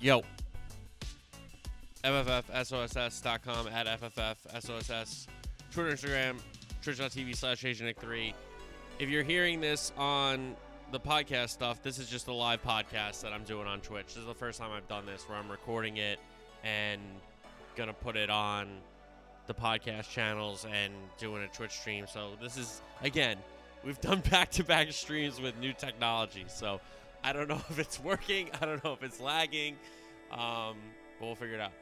Yo. 0.00 0.22
FFFSOSS.com 2.04 3.68
at 3.68 3.86
FFFSOSS. 3.86 5.26
Twitter, 5.72 5.90
Instagram, 5.90 6.36
twitch.tv 6.82 7.34
slash 7.34 7.62
AsianNick3. 7.62 8.34
If 8.98 9.08
you're 9.08 9.22
hearing 9.22 9.60
this 9.60 9.92
on 9.96 10.54
the 10.92 11.00
podcast 11.00 11.50
stuff, 11.50 11.82
this 11.82 11.98
is 11.98 12.08
just 12.08 12.28
a 12.28 12.32
live 12.32 12.62
podcast 12.62 13.22
that 13.22 13.32
I'm 13.32 13.42
doing 13.44 13.66
on 13.66 13.80
Twitch. 13.80 14.08
This 14.08 14.18
is 14.18 14.26
the 14.26 14.34
first 14.34 14.60
time 14.60 14.70
I've 14.70 14.86
done 14.86 15.06
this 15.06 15.28
where 15.28 15.38
I'm 15.38 15.50
recording 15.50 15.96
it 15.96 16.18
and 16.62 17.00
gonna 17.74 17.92
put 17.92 18.16
it 18.16 18.30
on 18.30 18.68
the 19.46 19.54
podcast 19.54 20.10
channels 20.10 20.66
and 20.70 20.92
doing 21.18 21.42
a 21.42 21.48
Twitch 21.48 21.72
stream. 21.72 22.06
So 22.06 22.30
this 22.40 22.56
is 22.56 22.82
again, 23.02 23.38
we've 23.84 24.00
done 24.00 24.20
back-to-back 24.30 24.92
streams 24.92 25.40
with 25.40 25.58
new 25.58 25.72
technology. 25.72 26.44
So 26.48 26.80
I 27.26 27.32
don't 27.32 27.48
know 27.48 27.60
if 27.70 27.78
it's 27.80 27.98
working. 27.98 28.50
I 28.60 28.64
don't 28.64 28.82
know 28.84 28.92
if 28.92 29.02
it's 29.02 29.20
lagging. 29.20 29.76
Um, 30.30 30.76
but 31.18 31.26
we'll 31.26 31.34
figure 31.34 31.56
it 31.56 31.60
out. 31.60 31.72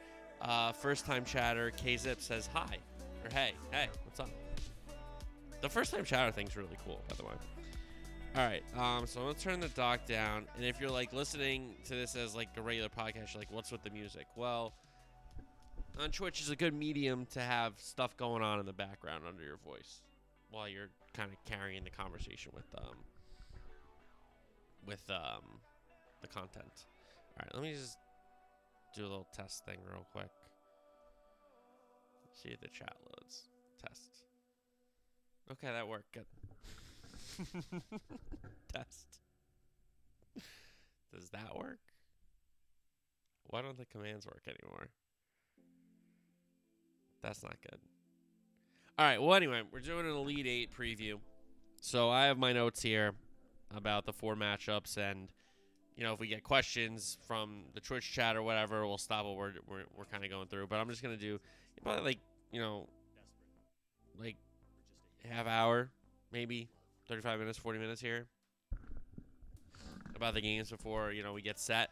Uh, 0.41 0.71
first 0.71 1.05
time 1.05 1.23
chatter, 1.23 1.71
KZip 1.71 2.19
says 2.19 2.49
hi. 2.51 2.77
Or 3.23 3.29
hey, 3.31 3.53
hey, 3.71 3.87
what's 4.03 4.19
up? 4.19 4.29
The 5.61 5.69
first 5.69 5.93
time 5.93 6.03
chatter 6.03 6.31
thing's 6.31 6.57
really 6.57 6.77
cool, 6.83 7.01
by 7.07 7.15
the 7.15 7.23
way. 7.23 7.33
All 8.35 8.45
right, 8.45 8.63
um, 8.75 9.07
so 9.07 9.21
I'm 9.21 9.27
gonna 9.27 9.39
turn 9.39 9.59
the 9.61 9.69
dock 9.69 10.05
down, 10.05 10.45
and 10.57 10.65
if 10.65 10.81
you're 10.81 10.89
like 10.89 11.13
listening 11.13 11.73
to 11.85 11.95
this 11.95 12.17
as 12.17 12.35
like 12.35 12.49
a 12.57 12.61
regular 12.61 12.89
podcast, 12.89 13.33
you're 13.33 13.39
like, 13.39 13.51
"What's 13.51 13.71
with 13.71 13.81
the 13.81 13.89
music?" 13.89 14.27
Well, 14.35 14.73
on 15.97 16.11
Twitch 16.11 16.41
is 16.41 16.49
a 16.49 16.55
good 16.55 16.73
medium 16.73 17.27
to 17.27 17.39
have 17.39 17.79
stuff 17.79 18.17
going 18.17 18.43
on 18.43 18.59
in 18.59 18.65
the 18.65 18.73
background 18.73 19.23
under 19.25 19.41
your 19.41 19.55
voice 19.55 20.01
while 20.51 20.67
you're 20.67 20.89
kind 21.13 21.31
of 21.31 21.37
carrying 21.45 21.85
the 21.85 21.89
conversation 21.89 22.51
with 22.53 22.65
um 22.77 22.95
with 24.85 25.03
um 25.09 25.59
the 26.21 26.27
content. 26.27 26.85
All 27.37 27.43
right, 27.45 27.53
let 27.53 27.63
me 27.63 27.73
just 27.73 27.97
do 28.95 29.01
a 29.01 29.09
little 29.09 29.27
test 29.33 29.65
thing 29.65 29.77
real 29.91 30.05
quick. 30.11 30.29
See 32.33 32.49
if 32.49 32.59
the 32.61 32.67
chat 32.67 32.95
loads. 33.05 33.49
Test. 33.85 34.23
Okay, 35.51 35.67
that 35.67 35.87
worked. 35.87 36.11
Good. 36.13 36.25
Test. 38.73 39.19
Does 41.13 41.29
that 41.29 41.55
work? 41.57 41.79
Why 43.47 43.61
don't 43.61 43.77
the 43.77 43.85
commands 43.85 44.25
work 44.25 44.43
anymore? 44.47 44.87
That's 47.21 47.43
not 47.43 47.55
good. 47.61 47.79
All 48.97 49.05
right. 49.05 49.21
Well, 49.21 49.35
anyway, 49.35 49.61
we're 49.71 49.79
doing 49.79 50.05
an 50.05 50.11
Elite 50.11 50.47
Eight 50.47 50.69
preview. 50.73 51.15
So 51.81 52.09
I 52.09 52.25
have 52.25 52.37
my 52.37 52.53
notes 52.53 52.81
here 52.81 53.13
about 53.73 54.05
the 54.05 54.13
four 54.13 54.35
matchups, 54.35 54.97
and 54.97 55.29
you 55.95 56.03
know, 56.03 56.13
if 56.13 56.19
we 56.19 56.27
get 56.27 56.43
questions 56.43 57.17
from 57.27 57.63
the 57.73 57.79
Twitch 57.79 58.11
chat 58.11 58.35
or 58.35 58.43
whatever, 58.43 58.85
we'll 58.85 58.97
stop 58.97 59.25
what 59.25 59.35
we're 59.35 59.53
we're, 59.67 59.83
we're 59.97 60.05
kind 60.05 60.23
of 60.23 60.29
going 60.29 60.47
through. 60.47 60.67
But 60.67 60.79
I'm 60.79 60.89
just 60.89 61.01
gonna 61.01 61.17
do 61.17 61.39
probably 61.83 62.03
like 62.03 62.19
you 62.51 62.59
know, 62.59 62.87
like 64.19 64.37
half 65.29 65.47
hour, 65.47 65.89
maybe 66.31 66.69
35 67.07 67.39
minutes, 67.39 67.57
40 67.57 67.79
minutes 67.79 68.01
here 68.01 68.27
about 70.15 70.33
the 70.33 70.41
games 70.41 70.71
before 70.71 71.11
you 71.11 71.23
know 71.23 71.33
we 71.33 71.41
get 71.41 71.59
set. 71.59 71.91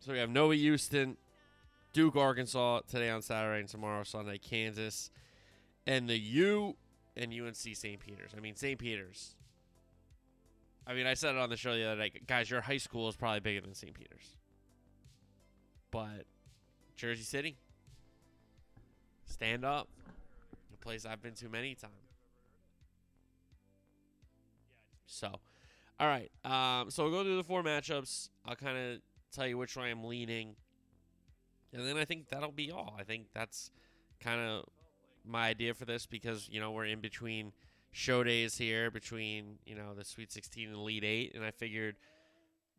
So 0.00 0.12
we 0.12 0.18
have 0.18 0.30
Nova 0.30 0.54
Houston, 0.54 1.16
Duke 1.92 2.16
Arkansas 2.16 2.82
today 2.88 3.10
on 3.10 3.22
Saturday 3.22 3.60
and 3.60 3.68
tomorrow 3.68 4.04
Sunday 4.04 4.38
Kansas, 4.38 5.10
and 5.86 6.08
the 6.08 6.18
U 6.18 6.76
and 7.16 7.32
UNC 7.32 7.54
St. 7.54 7.98
Peter's. 7.98 8.32
I 8.36 8.40
mean 8.40 8.56
St. 8.56 8.78
Peter's. 8.78 9.34
I 10.86 10.94
mean 10.94 11.06
I 11.06 11.14
said 11.14 11.34
it 11.34 11.38
on 11.38 11.50
the 11.50 11.56
show 11.56 11.74
the 11.74 11.84
other 11.84 12.00
night. 12.00 12.26
guys. 12.26 12.50
Your 12.50 12.60
high 12.60 12.76
school 12.76 13.08
is 13.08 13.16
probably 13.16 13.40
bigger 13.40 13.60
than 13.60 13.74
St. 13.74 13.94
Peter's, 13.94 14.36
but 15.90 16.26
Jersey 16.96 17.22
City, 17.22 17.56
stand 19.26 19.64
up, 19.64 19.88
a 20.72 20.76
place 20.76 21.04
I've 21.04 21.22
been 21.22 21.34
to 21.34 21.48
many 21.48 21.74
times. 21.74 21.92
So, 25.06 25.28
all 26.00 26.06
right. 26.06 26.30
Um, 26.44 26.90
so 26.90 27.04
we'll 27.04 27.12
go 27.12 27.22
through 27.22 27.36
the 27.36 27.44
four 27.44 27.62
matchups. 27.62 28.30
I'll 28.44 28.56
kind 28.56 28.76
of 28.76 29.00
tell 29.32 29.46
you 29.46 29.58
which 29.58 29.76
way 29.76 29.90
I'm 29.90 30.04
leaning, 30.04 30.56
and 31.72 31.86
then 31.86 31.96
I 31.96 32.04
think 32.04 32.28
that'll 32.28 32.52
be 32.52 32.70
all. 32.70 32.96
I 32.98 33.04
think 33.04 33.26
that's 33.34 33.70
kind 34.20 34.40
of 34.40 34.64
my 35.26 35.48
idea 35.48 35.74
for 35.74 35.84
this 35.84 36.06
because 36.06 36.48
you 36.50 36.60
know 36.60 36.70
we're 36.70 36.86
in 36.86 37.00
between 37.00 37.52
show 37.92 38.22
days 38.22 38.56
here, 38.58 38.90
between 38.90 39.58
you 39.64 39.74
know 39.74 39.94
the 39.94 40.04
Sweet 40.04 40.32
16 40.32 40.68
and 40.68 40.76
Elite 40.76 41.04
Eight, 41.04 41.32
and 41.34 41.44
I 41.44 41.50
figured. 41.50 41.96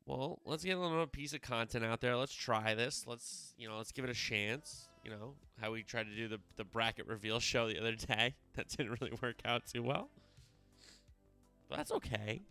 Well, 0.06 0.40
let's 0.46 0.63
get 0.63 0.78
a 0.78 0.80
little 0.80 1.06
piece 1.06 1.34
of 1.34 1.41
content 1.41 1.84
out 1.84 2.00
there. 2.00 2.16
Let's 2.16 2.34
try 2.34 2.75
this. 2.75 3.03
Let's, 3.06 3.53
you 3.57 3.68
know, 3.68 3.75
let's 3.75 3.91
give 3.91 4.06
it 4.06 4.09
a 4.09 4.13
chance. 4.13 4.88
You 5.03 5.12
know, 5.12 5.34
how 5.59 5.74
we 5.74 5.84
tried 5.84 6.06
to 6.06 6.16
do 6.16 6.30
the, 6.30 6.40
the 6.56 6.63
bracket 6.63 7.07
reveal 7.07 7.41
show 7.41 7.68
the 7.68 7.78
other 7.78 7.94
day. 7.94 8.36
That 8.56 8.69
didn't 8.69 8.97
really 9.02 9.12
work 9.22 9.41
out 9.44 9.68
too 9.68 9.84
well. 9.84 10.09
But 11.68 11.75
that's 11.75 11.91
okay. 11.91 12.41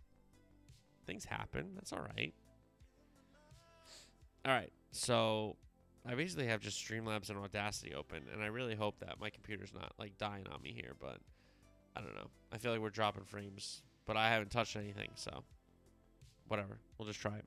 Things 1.06 1.24
happen. 1.24 1.70
That's 1.76 1.94
all 1.94 2.06
right. 2.14 2.34
All 4.44 4.52
right. 4.52 4.70
So 4.92 5.56
I 6.08 6.14
basically 6.14 6.46
have 6.46 6.60
just 6.60 6.78
Streamlabs 6.86 7.30
and 7.30 7.38
Audacity 7.38 7.94
open, 7.94 8.22
and 8.32 8.42
I 8.42 8.46
really 8.46 8.74
hope 8.74 9.00
that 9.00 9.20
my 9.20 9.30
computer's 9.30 9.72
not 9.74 9.92
like 9.98 10.16
dying 10.18 10.46
on 10.52 10.62
me 10.62 10.72
here, 10.72 10.92
but 11.00 11.18
I 11.96 12.00
don't 12.00 12.14
know. 12.14 12.28
I 12.52 12.58
feel 12.58 12.72
like 12.72 12.80
we're 12.80 12.90
dropping 12.90 13.24
frames, 13.24 13.82
but 14.06 14.16
I 14.16 14.30
haven't 14.30 14.50
touched 14.50 14.76
anything, 14.76 15.10
so 15.14 15.42
whatever. 16.48 16.78
We'll 16.98 17.08
just 17.08 17.20
try 17.20 17.36
it. 17.36 17.44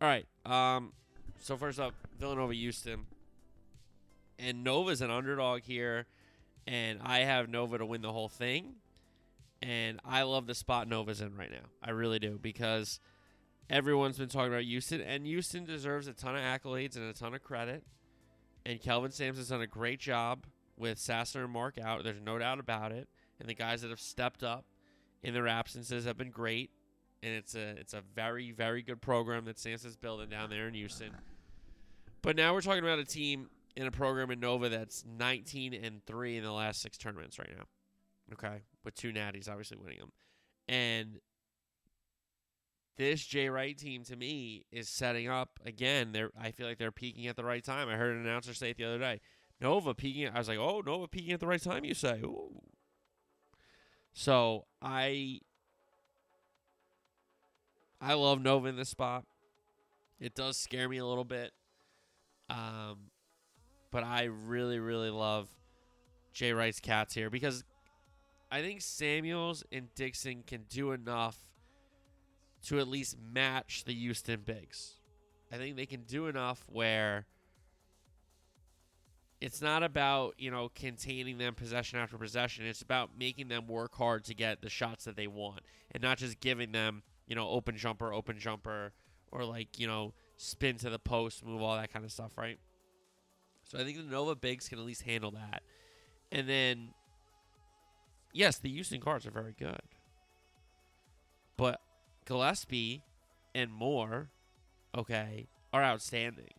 All 0.00 0.08
right. 0.08 0.26
Um 0.44 0.92
so 1.40 1.56
first 1.56 1.80
up, 1.80 1.94
Villanova 2.18 2.54
Houston. 2.54 3.06
And 4.38 4.64
Nova's 4.64 5.00
an 5.00 5.10
underdog 5.10 5.62
here, 5.62 6.06
and 6.66 6.98
I 7.02 7.20
have 7.20 7.48
Nova 7.48 7.78
to 7.78 7.86
win 7.86 8.02
the 8.02 8.12
whole 8.12 8.28
thing 8.28 8.74
and 9.64 9.98
I 10.04 10.22
love 10.22 10.46
the 10.46 10.54
spot 10.54 10.88
Nova's 10.88 11.22
in 11.22 11.36
right 11.36 11.50
now. 11.50 11.66
I 11.82 11.90
really 11.90 12.18
do 12.18 12.38
because 12.40 13.00
everyone's 13.70 14.18
been 14.18 14.28
talking 14.28 14.52
about 14.52 14.64
Houston, 14.64 15.00
and 15.00 15.26
Houston 15.26 15.64
deserves 15.64 16.06
a 16.06 16.12
ton 16.12 16.36
of 16.36 16.42
accolades 16.42 16.96
and 16.96 17.08
a 17.08 17.12
ton 17.12 17.34
of 17.34 17.42
credit. 17.42 17.84
And 18.66 18.80
Kelvin 18.80 19.10
Sampson's 19.10 19.48
done 19.48 19.60
a 19.60 19.66
great 19.66 20.00
job 20.00 20.46
with 20.76 20.98
Sasser 20.98 21.44
and 21.44 21.52
Mark 21.52 21.78
out. 21.78 22.02
There's 22.02 22.20
no 22.20 22.38
doubt 22.38 22.60
about 22.60 22.92
it. 22.92 23.08
And 23.38 23.48
the 23.48 23.54
guys 23.54 23.82
that 23.82 23.90
have 23.90 24.00
stepped 24.00 24.42
up 24.42 24.64
in 25.22 25.34
their 25.34 25.48
absences 25.48 26.04
have 26.04 26.16
been 26.16 26.30
great. 26.30 26.70
And 27.22 27.32
it's 27.32 27.54
a 27.54 27.70
it's 27.78 27.94
a 27.94 28.02
very 28.14 28.52
very 28.52 28.82
good 28.82 29.00
program 29.00 29.46
that 29.46 29.58
Sampson's 29.58 29.96
building 29.96 30.28
down 30.28 30.50
there 30.50 30.68
in 30.68 30.74
Houston. 30.74 31.10
But 32.22 32.36
now 32.36 32.52
we're 32.52 32.60
talking 32.60 32.84
about 32.84 32.98
a 32.98 33.04
team 33.04 33.48
in 33.76 33.86
a 33.86 33.90
program 33.90 34.30
in 34.30 34.40
Nova 34.40 34.68
that's 34.68 35.04
19 35.06 35.74
and 35.74 36.04
three 36.06 36.36
in 36.36 36.44
the 36.44 36.52
last 36.52 36.80
six 36.80 36.96
tournaments 36.96 37.38
right 37.38 37.50
now. 37.56 37.64
Okay, 38.34 38.62
with 38.84 38.94
two 38.94 39.12
natties, 39.12 39.48
obviously 39.48 39.78
winning 39.78 39.98
them, 39.98 40.12
and 40.68 41.20
this 42.96 43.24
Jay 43.24 43.48
Wright 43.48 43.76
team 43.76 44.04
to 44.04 44.16
me 44.16 44.66
is 44.70 44.88
setting 44.88 45.28
up 45.28 45.58
again. 45.64 46.12
They're 46.12 46.30
I 46.40 46.50
feel 46.50 46.66
like 46.66 46.78
they're 46.78 46.92
peaking 46.92 47.26
at 47.26 47.36
the 47.36 47.44
right 47.44 47.64
time. 47.64 47.88
I 47.88 47.96
heard 47.96 48.16
an 48.16 48.26
announcer 48.26 48.54
say 48.54 48.70
it 48.70 48.76
the 48.76 48.84
other 48.84 48.98
day. 48.98 49.20
Nova 49.60 49.94
peaking. 49.94 50.28
I 50.28 50.38
was 50.38 50.48
like, 50.48 50.58
oh, 50.58 50.82
Nova 50.84 51.08
peaking 51.08 51.32
at 51.32 51.40
the 51.40 51.46
right 51.46 51.62
time. 51.62 51.84
You 51.84 51.94
say, 51.94 52.20
ooh. 52.22 52.60
So 54.12 54.66
I 54.80 55.40
I 58.00 58.14
love 58.14 58.40
Nova 58.40 58.68
in 58.68 58.76
this 58.76 58.90
spot. 58.90 59.24
It 60.20 60.34
does 60.34 60.56
scare 60.56 60.88
me 60.88 60.98
a 60.98 61.06
little 61.06 61.24
bit, 61.24 61.52
um, 62.48 63.10
but 63.90 64.04
I 64.04 64.24
really 64.24 64.78
really 64.78 65.10
love 65.10 65.48
Jay 66.32 66.52
Wright's 66.52 66.80
cats 66.80 67.14
here 67.14 67.30
because 67.30 67.64
I 68.52 68.62
think 68.62 68.82
Samuels 68.82 69.64
and 69.72 69.92
Dixon 69.96 70.44
can 70.46 70.64
do 70.68 70.92
enough 70.92 71.38
to 72.64 72.78
at 72.78 72.88
least 72.88 73.16
match 73.32 73.84
the 73.84 73.94
Houston 73.94 74.40
Bigs. 74.40 74.94
I 75.52 75.56
think 75.56 75.76
they 75.76 75.86
can 75.86 76.02
do 76.02 76.26
enough 76.26 76.64
where 76.66 77.26
it's 79.40 79.60
not 79.60 79.82
about, 79.82 80.34
you 80.38 80.50
know, 80.50 80.70
containing 80.74 81.38
them 81.38 81.54
possession 81.54 81.98
after 81.98 82.16
possession. 82.16 82.66
It's 82.66 82.82
about 82.82 83.10
making 83.18 83.48
them 83.48 83.66
work 83.66 83.94
hard 83.94 84.24
to 84.24 84.34
get 84.34 84.62
the 84.62 84.70
shots 84.70 85.04
that 85.04 85.16
they 85.16 85.26
want 85.26 85.60
and 85.90 86.02
not 86.02 86.18
just 86.18 86.40
giving 86.40 86.72
them, 86.72 87.02
you 87.26 87.36
know, 87.36 87.48
open 87.48 87.76
jumper, 87.76 88.12
open 88.12 88.38
jumper, 88.38 88.92
or 89.30 89.44
like, 89.44 89.78
you 89.78 89.86
know, 89.86 90.14
spin 90.36 90.76
to 90.78 90.90
the 90.90 90.98
post, 90.98 91.44
move, 91.44 91.60
all 91.60 91.76
that 91.76 91.92
kind 91.92 92.04
of 92.04 92.12
stuff, 92.12 92.32
right? 92.36 92.58
So 93.64 93.78
I 93.78 93.84
think 93.84 93.98
the 93.98 94.04
Nova 94.04 94.34
Bigs 94.34 94.68
can 94.68 94.78
at 94.78 94.84
least 94.84 95.02
handle 95.02 95.32
that. 95.32 95.62
And 96.32 96.48
then 96.48 96.94
yes, 98.32 98.58
the 98.58 98.70
Houston 98.70 99.00
Cards 99.00 99.26
are 99.26 99.30
very 99.30 99.54
good. 99.58 99.80
But 101.56 101.80
Gillespie 102.24 103.02
and 103.54 103.72
Moore, 103.72 104.30
okay, 104.96 105.48
are 105.72 105.82
outstanding. 105.82 106.54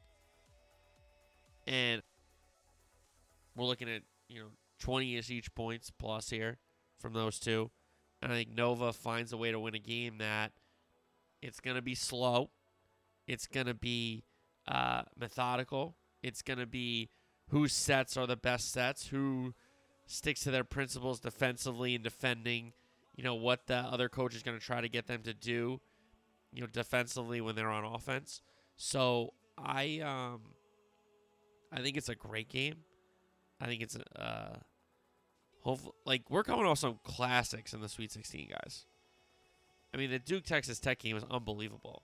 And 1.68 2.02
we're 3.56 3.66
looking 3.66 3.90
at, 3.90 4.02
you 4.28 4.40
know, 4.40 4.48
20 4.80 5.18
ish 5.18 5.30
each 5.30 5.54
points 5.56 5.92
plus 5.98 6.30
here 6.30 6.58
from 7.00 7.14
those 7.14 7.40
two. 7.40 7.72
And 8.22 8.32
I 8.32 8.36
think 8.36 8.50
Nova 8.50 8.94
finds 8.94 9.34
a 9.34 9.38
way 9.38 9.52
to 9.52 9.60
win 9.60 9.76
a 9.76 9.80
game 9.80 10.18
that 10.20 10.52
it's 11.42 11.60
going 11.60 11.76
to 11.76 11.82
be 11.82 11.96
slow. 11.96 12.50
It's 13.28 13.48
going 13.48 13.68
to 13.68 13.74
be 13.74 14.24
uh, 14.68 15.04
methodical. 15.18 15.96
It's 16.24 16.42
going 16.42 16.60
to 16.60 16.66
be 16.66 17.10
whose 17.50 17.74
sets 17.74 18.18
are 18.18 18.28
the 18.28 18.36
best 18.36 18.72
sets, 18.72 19.08
who 19.08 19.54
sticks 20.06 20.42
to 20.42 20.52
their 20.52 20.64
principles 20.64 21.20
defensively 21.20 21.96
and 21.96 22.04
defending, 22.04 22.74
you 23.16 23.24
know, 23.24 23.36
what 23.36 23.68
the 23.68 23.76
other 23.76 24.10
coach 24.10 24.36
is 24.36 24.44
going 24.44 24.58
to 24.58 24.64
try 24.64 24.82
to 24.82 24.90
get 24.90 25.08
them 25.08 25.22
to 25.24 25.34
do, 25.34 25.80
you 26.52 26.62
know, 26.62 26.68
defensively 26.68 27.42
when 27.42 27.56
they're 27.56 27.70
on 27.70 27.86
offense. 27.86 28.42
So 28.78 29.34
I 29.58 30.00
um 30.00 30.42
I 31.72 31.82
think 31.82 31.98
it's 31.98 32.10
a 32.10 32.16
great 32.16 32.50
game. 32.50 32.76
I 33.62 33.68
think 33.68 33.82
it's 33.82 33.98
uh 34.16 34.58
hopefully 35.62 35.94
like 36.06 36.30
we're 36.30 36.44
coming 36.44 36.66
off 36.66 36.80
some 36.80 37.00
classics 37.04 37.74
in 37.74 37.82
the 37.82 37.90
Sweet 37.90 38.12
16, 38.12 38.50
guys. 38.50 38.86
I 39.94 39.98
mean, 39.98 40.12
the 40.12 40.20
Duke 40.20 40.44
Texas 40.44 40.80
Tech 40.80 41.00
game 41.00 41.16
was 41.16 41.24
unbelievable. 41.32 42.04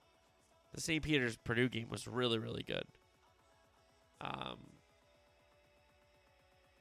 The 0.74 0.80
St. 0.80 1.02
Peter's 1.02 1.36
Purdue 1.36 1.68
game 1.68 1.88
was 1.90 2.08
really 2.08 2.38
really 2.38 2.62
good. 2.62 2.84
Um 4.22 4.78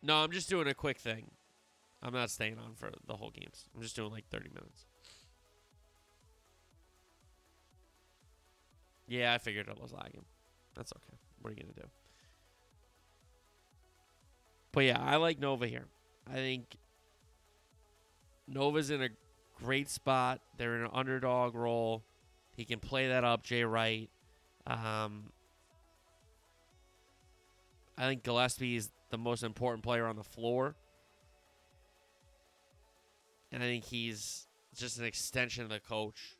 No, 0.01 0.24
I'm 0.24 0.31
just 0.31 0.50
doing 0.50 0.68
a 0.68 0.74
quick 0.74 1.00
thing. 1.00 1.31
I'm 2.03 2.13
not 2.13 2.30
staying 2.30 2.57
on 2.57 2.74
for 2.75 2.92
the 3.06 3.15
whole 3.15 3.30
games. 3.30 3.65
I'm 3.75 3.81
just 3.81 3.95
doing 3.95 4.12
like 4.12 4.27
30 4.30 4.50
minutes. 4.50 4.86
Yeah, 9.07 9.33
I 9.33 9.38
figured 9.38 9.68
it 9.68 9.80
was 9.80 9.94
lagging. 9.94 10.25
That's 10.75 10.94
okay. 10.94 11.18
What 11.42 11.50
are 11.50 11.53
you 11.53 11.62
going 11.62 11.74
to 11.74 11.81
do? 11.81 11.88
But 14.71 14.86
yeah, 14.86 15.00
I 15.00 15.18
like 15.18 15.39
Nova 15.39 15.68
here. 15.68 15.86
I 16.30 16.36
think 16.36 16.77
Nova's 18.47 18.89
in 18.89 19.01
a 19.01 19.09
great 19.62 19.89
spot. 19.89 20.39
They're 20.57 20.75
in 20.77 20.83
an 20.83 20.92
underdog 20.94 21.56
role. 21.56 22.04
He 22.56 22.65
can 22.65 22.80
play 22.80 23.09
that 23.09 23.24
up, 23.24 23.44
Jay 23.44 23.63
Wright. 23.63 24.09
Um, 24.65 25.31
I 27.97 28.04
think 28.07 28.24
Gillespie 28.24 28.75
is 28.75 28.89
the 29.09 29.18
most 29.18 29.44
important 29.44 29.83
player 29.83 30.06
on 30.07 30.15
the 30.15 30.24
floor. 30.24 30.75
And 33.51 33.62
I 33.62 33.65
think 33.65 33.86
he's 33.86 34.48
just 34.75 34.98
an 34.98 35.06
extension 35.06 35.63
of 35.63 35.69
the 35.69 35.80
coach 35.80 36.38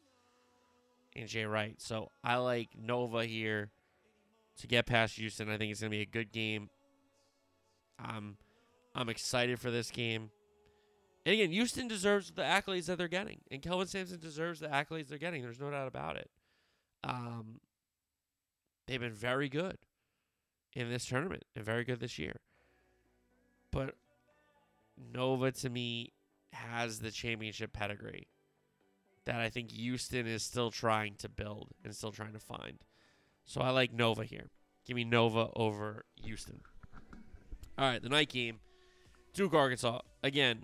and 1.15 1.27
Jay 1.27 1.45
Wright. 1.45 1.75
So 1.79 2.09
I 2.23 2.37
like 2.37 2.69
Nova 2.79 3.25
here 3.25 3.71
to 4.59 4.67
get 4.67 4.85
past 4.85 5.17
Houston. 5.17 5.49
I 5.49 5.57
think 5.57 5.71
it's 5.71 5.81
going 5.81 5.91
to 5.91 5.97
be 5.97 6.01
a 6.01 6.05
good 6.05 6.31
game. 6.31 6.69
I'm 7.99 8.37
I'm 8.95 9.09
excited 9.09 9.59
for 9.59 9.71
this 9.71 9.91
game. 9.91 10.31
And 11.25 11.33
again, 11.33 11.51
Houston 11.51 11.87
deserves 11.87 12.31
the 12.31 12.41
accolades 12.41 12.87
that 12.87 12.97
they're 12.97 13.07
getting, 13.07 13.41
and 13.51 13.61
Kelvin 13.61 13.87
Sampson 13.87 14.19
deserves 14.19 14.59
the 14.59 14.67
accolades 14.67 15.07
they're 15.07 15.19
getting. 15.19 15.43
There's 15.43 15.59
no 15.59 15.69
doubt 15.69 15.87
about 15.87 16.17
it. 16.17 16.29
Um, 17.03 17.59
they've 18.87 18.99
been 18.99 19.13
very 19.13 19.47
good 19.47 19.77
in 20.73 20.89
this 20.89 21.05
tournament 21.05 21.43
and 21.55 21.63
very 21.63 21.83
good 21.83 21.99
this 21.99 22.17
year. 22.17 22.37
But 23.71 23.95
Nova 25.13 25.51
to 25.51 25.69
me 25.69 26.11
has 26.53 27.00
the 27.00 27.12
championship 27.12 27.74
pedigree 27.74 28.27
that 29.25 29.36
I 29.36 29.50
think 29.50 29.71
Houston 29.71 30.27
is 30.27 30.44
still 30.44 30.71
trying 30.71 31.15
to 31.19 31.30
build 31.30 31.69
and 31.83 31.95
still 31.95 32.12
trying 32.12 32.33
to 32.33 32.39
find. 32.39 32.80
So 33.45 33.62
I 33.62 33.69
like 33.69 33.94
Nova 33.94 34.24
here. 34.24 34.50
Give 34.86 34.95
me 34.95 35.03
Nova 35.03 35.50
over 35.56 36.06
Houston. 36.24 36.62
All 37.77 37.86
right, 37.86 38.01
the 38.01 38.09
night 38.09 38.30
game. 38.30 38.59
Duke, 39.33 39.53
Arkansas. 39.53 40.01
Again, 40.24 40.63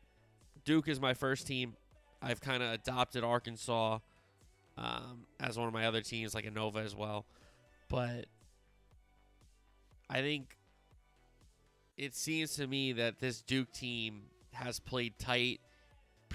Duke 0.66 0.88
is 0.88 1.00
my 1.00 1.13
first 1.13 1.48
team. 1.48 1.75
I've 2.22 2.42
kind 2.42 2.63
of 2.63 2.72
adopted 2.74 3.24
Arkansas 3.24 4.00
um, 4.78 5.25
as 5.39 5.57
one 5.57 5.68
of 5.68 5.74
my 5.74 5.86
other 5.86 6.01
teams, 6.01 6.36
like 6.36 6.45
a 6.45 6.51
Nova 6.51 6.80
as 6.80 6.95
well. 6.95 7.25
But 7.89 8.25
I 10.10 10.22
think 10.22 10.57
it 11.95 12.16
seems 12.16 12.56
to 12.56 12.68
me 12.68 12.94
that 12.94 13.19
this 13.19 13.42
Duke 13.42 13.72
team 13.72 14.24
has 14.54 14.80
played 14.80 15.18
tight 15.19 15.62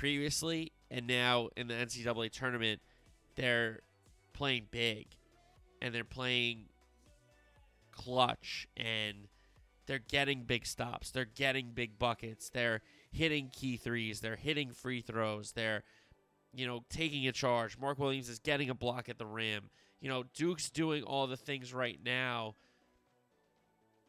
previously, 0.03 0.73
and 0.91 1.07
now 1.07 1.49
in 1.57 1.69
the 1.69 1.75
NCAA 1.75 2.33
tournament, 2.33 2.81
they're 3.37 3.79
playing 4.33 4.67
big 4.73 5.07
and 5.81 5.95
they're 5.95 6.03
playing 6.03 6.65
clutch 7.93 8.67
and 8.77 9.29
they're 9.87 10.01
getting 10.01 10.43
big 10.43 10.67
stops. 10.67 11.13
They're 11.13 11.25
getting 11.25 11.71
big 11.73 12.01
buckets. 12.01 12.49
They're 12.49 12.81
hitting 13.13 13.49
key 13.53 13.77
threes. 13.77 14.19
They're 14.19 14.35
hitting 14.35 14.73
free 14.73 15.03
throws. 15.03 15.53
They're, 15.53 15.85
you 16.53 16.67
know, 16.67 16.83
taking 16.91 17.29
a 17.29 17.33
charge. 17.33 17.79
Mark 17.79 18.01
Williams 18.01 18.29
is 18.29 18.41
getting 18.41 18.71
a 18.71 18.75
block 18.75 19.09
at 19.09 19.19
the 19.19 19.27
rim. 19.27 19.71
You 20.01 20.09
know, 20.09 20.25
Duke's 20.35 20.69
doing 20.69 21.05
all 21.05 21.29
the 21.29 21.37
things 21.37 21.73
right 21.73 22.01
now 22.05 22.57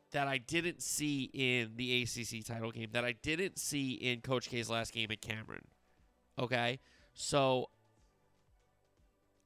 that 0.10 0.28
I 0.28 0.40
didn't 0.40 0.82
see 0.82 1.30
in 1.32 1.74
the 1.76 2.02
ACC 2.02 2.44
title 2.44 2.72
game, 2.72 2.90
that 2.94 3.06
I 3.06 3.12
didn't 3.12 3.60
see 3.60 3.92
in 3.92 4.22
Coach 4.22 4.50
K's 4.50 4.72
last 4.72 4.92
game 4.92 5.12
at 5.12 5.22
Cameron. 5.22 5.68
Okay? 6.40 6.80
So 7.14 7.70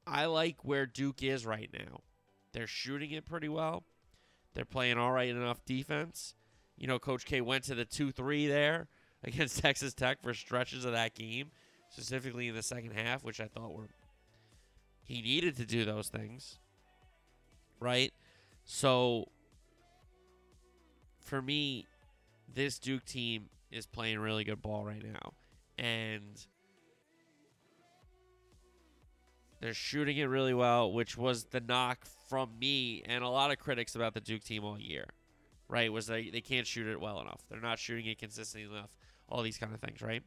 I 0.06 0.26
like 0.26 0.64
where 0.64 0.86
Duke 0.86 1.22
is 1.22 1.44
right 1.44 1.70
now. 1.72 2.00
They're 2.52 2.66
shooting 2.66 3.10
it 3.10 3.26
pretty 3.26 3.48
well. 3.48 3.84
They're 4.54 4.64
playing 4.64 4.98
all 4.98 5.12
right 5.12 5.28
enough 5.28 5.64
defense. 5.64 6.34
You 6.76 6.86
know, 6.86 6.98
Coach 6.98 7.24
K 7.24 7.40
went 7.40 7.64
to 7.64 7.74
the 7.74 7.84
2 7.84 8.12
3 8.12 8.46
there 8.46 8.88
against 9.24 9.58
Texas 9.60 9.94
Tech 9.94 10.22
for 10.22 10.32
stretches 10.32 10.84
of 10.84 10.92
that 10.92 11.14
game, 11.14 11.50
specifically 11.90 12.48
in 12.48 12.54
the 12.54 12.62
second 12.62 12.92
half, 12.92 13.22
which 13.24 13.40
I 13.40 13.46
thought 13.46 13.74
were. 13.74 13.90
He 15.04 15.22
needed 15.22 15.56
to 15.56 15.64
do 15.64 15.84
those 15.84 16.08
things. 16.08 16.58
Right? 17.80 18.12
So, 18.64 19.28
for 21.20 21.40
me, 21.40 21.86
this 22.52 22.78
Duke 22.78 23.04
team 23.04 23.48
is 23.70 23.86
playing 23.86 24.18
really 24.18 24.44
good 24.44 24.62
ball 24.62 24.84
right 24.84 25.02
now. 25.02 25.34
And 25.78 26.44
they're 29.60 29.74
shooting 29.74 30.16
it 30.16 30.24
really 30.24 30.54
well, 30.54 30.92
which 30.92 31.16
was 31.16 31.44
the 31.44 31.60
knock 31.60 32.04
from 32.28 32.58
me 32.58 33.02
and 33.06 33.24
a 33.24 33.28
lot 33.28 33.50
of 33.50 33.58
critics 33.58 33.94
about 33.94 34.14
the 34.14 34.20
Duke 34.20 34.44
team 34.44 34.64
all 34.64 34.78
year, 34.78 35.06
right? 35.68 35.92
Was 35.92 36.06
they, 36.06 36.30
they 36.30 36.40
can't 36.40 36.66
shoot 36.66 36.86
it 36.86 37.00
well 37.00 37.20
enough. 37.20 37.42
They're 37.48 37.60
not 37.60 37.78
shooting 37.78 38.06
it 38.06 38.18
consistently 38.18 38.70
enough. 38.70 38.90
All 39.28 39.42
these 39.42 39.58
kind 39.58 39.74
of 39.74 39.80
things, 39.80 40.00
right? 40.00 40.22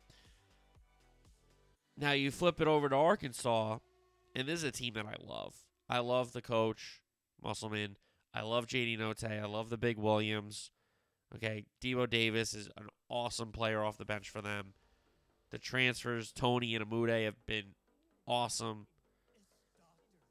Now 1.98 2.12
you 2.12 2.32
flip 2.32 2.62
it 2.62 2.68
over 2.68 2.90
to 2.90 2.96
Arkansas, 2.96 3.78
and 4.36 4.48
this 4.48 4.60
is 4.60 4.64
a 4.64 4.72
team 4.72 4.94
that 4.96 5.06
I 5.06 5.16
love. 5.22 5.56
I 5.90 6.00
love 6.00 6.34
the 6.34 6.42
coach, 6.42 7.02
Musselman. 7.44 7.98
I 8.34 8.42
love 8.42 8.66
JD 8.66 8.98
Notae. 8.98 9.42
I 9.42 9.46
love 9.46 9.70
the 9.70 9.78
big 9.78 9.98
Williams. 9.98 10.72
Okay, 11.36 11.66
Devo 11.82 12.10
Davis 12.10 12.54
is 12.54 12.70
an 12.78 12.88
awesome 13.10 13.52
player 13.52 13.84
off 13.84 13.98
the 13.98 14.06
bench 14.06 14.30
for 14.30 14.42
them. 14.42 14.74
The 15.50 15.60
transfers, 15.60 16.32
Toney 16.32 16.76
and 16.76 16.86
Umude, 16.86 17.26
have 17.26 17.46
been 17.46 17.76
awesome. 18.26 18.88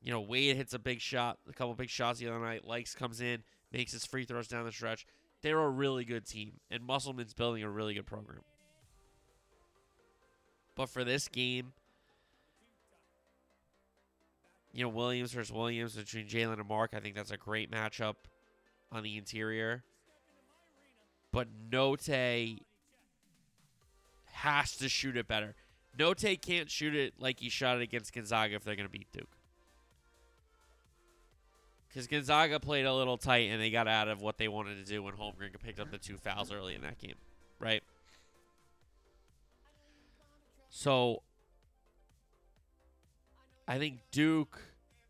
You 0.02 0.12
know, 0.12 0.20
Wade 0.20 0.56
hits 0.56 0.72
a 0.72 0.78
big 0.78 1.00
shot, 1.00 1.38
a 1.48 1.52
couple 1.52 1.74
big 1.74 1.90
shots 1.90 2.20
the 2.20 2.28
other 2.28 2.40
night. 2.40 2.66
Lykes 2.66 2.96
comes 2.96 3.20
in, 3.20 3.42
makes 3.72 3.92
his 3.92 4.06
free 4.06 4.24
throws 4.24 4.48
down 4.48 4.64
the 4.64 4.72
stretch. 4.72 5.06
They're 5.42 5.60
a 5.60 5.68
really 5.68 6.04
good 6.04 6.26
team, 6.26 6.60
and 6.70 6.82
Musselman's 6.82 7.34
building 7.34 7.62
a 7.62 7.70
really 7.70 7.94
good 7.94 8.06
program. 8.06 8.40
But 10.74 10.88
for 10.88 11.04
this 11.04 11.28
game, 11.28 11.72
you 14.72 14.82
know, 14.82 14.88
Williams 14.88 15.32
versus 15.32 15.52
Williams 15.52 15.96
between 15.96 16.26
Jalen 16.26 16.58
and 16.58 16.68
Mark, 16.68 16.92
I 16.94 17.00
think 17.00 17.14
that's 17.14 17.30
a 17.30 17.36
great 17.36 17.70
matchup 17.70 18.14
on 18.92 19.02
the 19.02 19.16
interior. 19.16 19.82
But 21.32 21.48
Notae 21.70 22.58
has 24.32 24.76
to 24.76 24.88
shoot 24.88 25.16
it 25.16 25.28
better. 25.28 25.54
Notae 25.98 26.40
can't 26.40 26.70
shoot 26.70 26.94
it 26.94 27.14
like 27.18 27.40
he 27.40 27.48
shot 27.48 27.78
it 27.78 27.82
against 27.82 28.14
Gonzaga 28.14 28.54
if 28.54 28.64
they're 28.64 28.76
going 28.76 28.86
to 28.86 28.92
beat 28.92 29.12
Duke. 29.12 29.36
Because 31.90 32.06
Gonzaga 32.06 32.60
played 32.60 32.86
a 32.86 32.94
little 32.94 33.18
tight 33.18 33.50
and 33.50 33.60
they 33.60 33.70
got 33.70 33.88
out 33.88 34.06
of 34.06 34.22
what 34.22 34.38
they 34.38 34.46
wanted 34.46 34.76
to 34.76 34.84
do 34.84 35.02
when 35.02 35.14
Holmgren 35.14 35.50
picked 35.62 35.80
up 35.80 35.90
the 35.90 35.98
two 35.98 36.16
fouls 36.16 36.52
early 36.52 36.74
in 36.74 36.82
that 36.82 36.98
game, 36.98 37.16
right? 37.58 37.82
So 40.68 41.22
I 43.66 43.78
think 43.78 43.98
Duke 44.12 44.60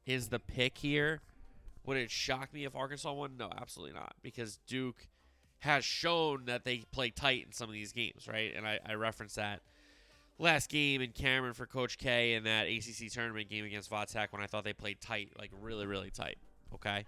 is 0.06 0.28
the 0.28 0.38
pick 0.38 0.78
here. 0.78 1.20
Would 1.84 1.98
it 1.98 2.10
shock 2.10 2.52
me 2.54 2.64
if 2.64 2.74
Arkansas 2.74 3.12
won? 3.12 3.36
No, 3.38 3.50
absolutely 3.60 3.94
not. 3.94 4.14
Because 4.22 4.58
Duke 4.66 5.06
has 5.58 5.84
shown 5.84 6.46
that 6.46 6.64
they 6.64 6.84
play 6.92 7.10
tight 7.10 7.44
in 7.44 7.52
some 7.52 7.68
of 7.68 7.74
these 7.74 7.92
games, 7.92 8.26
right? 8.26 8.54
And 8.56 8.66
I, 8.66 8.80
I 8.86 8.94
referenced 8.94 9.36
that 9.36 9.60
last 10.38 10.70
game 10.70 11.02
in 11.02 11.12
Cameron 11.12 11.52
for 11.52 11.66
Coach 11.66 11.98
K 11.98 12.32
in 12.32 12.44
that 12.44 12.66
ACC 12.66 13.12
tournament 13.12 13.50
game 13.50 13.66
against 13.66 13.90
Vatech 13.90 14.28
when 14.30 14.42
I 14.42 14.46
thought 14.46 14.64
they 14.64 14.72
played 14.72 15.00
tight, 15.00 15.32
like 15.38 15.50
really, 15.60 15.86
really 15.86 16.10
tight. 16.10 16.38
Okay. 16.74 17.04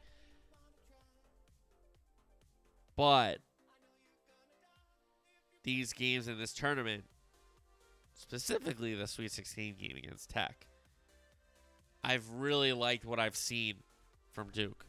But 2.97 3.38
these 5.64 5.92
games 5.92 6.28
in 6.28 6.38
this 6.38 6.52
tournament, 6.52 7.04
specifically 8.14 8.95
the 8.95 9.07
Sweet 9.07 9.33
16 9.33 9.76
game 9.81 9.97
against 9.97 10.31
Tech, 10.31 10.66
I've 12.04 12.28
really 12.31 12.73
liked 12.73 13.04
what 13.04 13.19
I've 13.19 13.37
seen 13.37 13.76
from 14.33 14.49
Duke. 14.50 14.85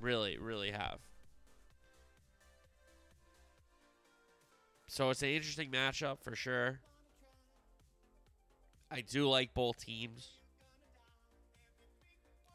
Really, 0.00 0.38
really 0.38 0.70
have. 0.70 0.98
So 4.86 5.10
it's 5.10 5.22
an 5.22 5.30
interesting 5.30 5.70
matchup 5.70 6.18
for 6.22 6.36
sure. 6.36 6.80
I 8.90 9.00
do 9.00 9.28
like 9.28 9.52
both 9.54 9.84
teams. 9.84 10.30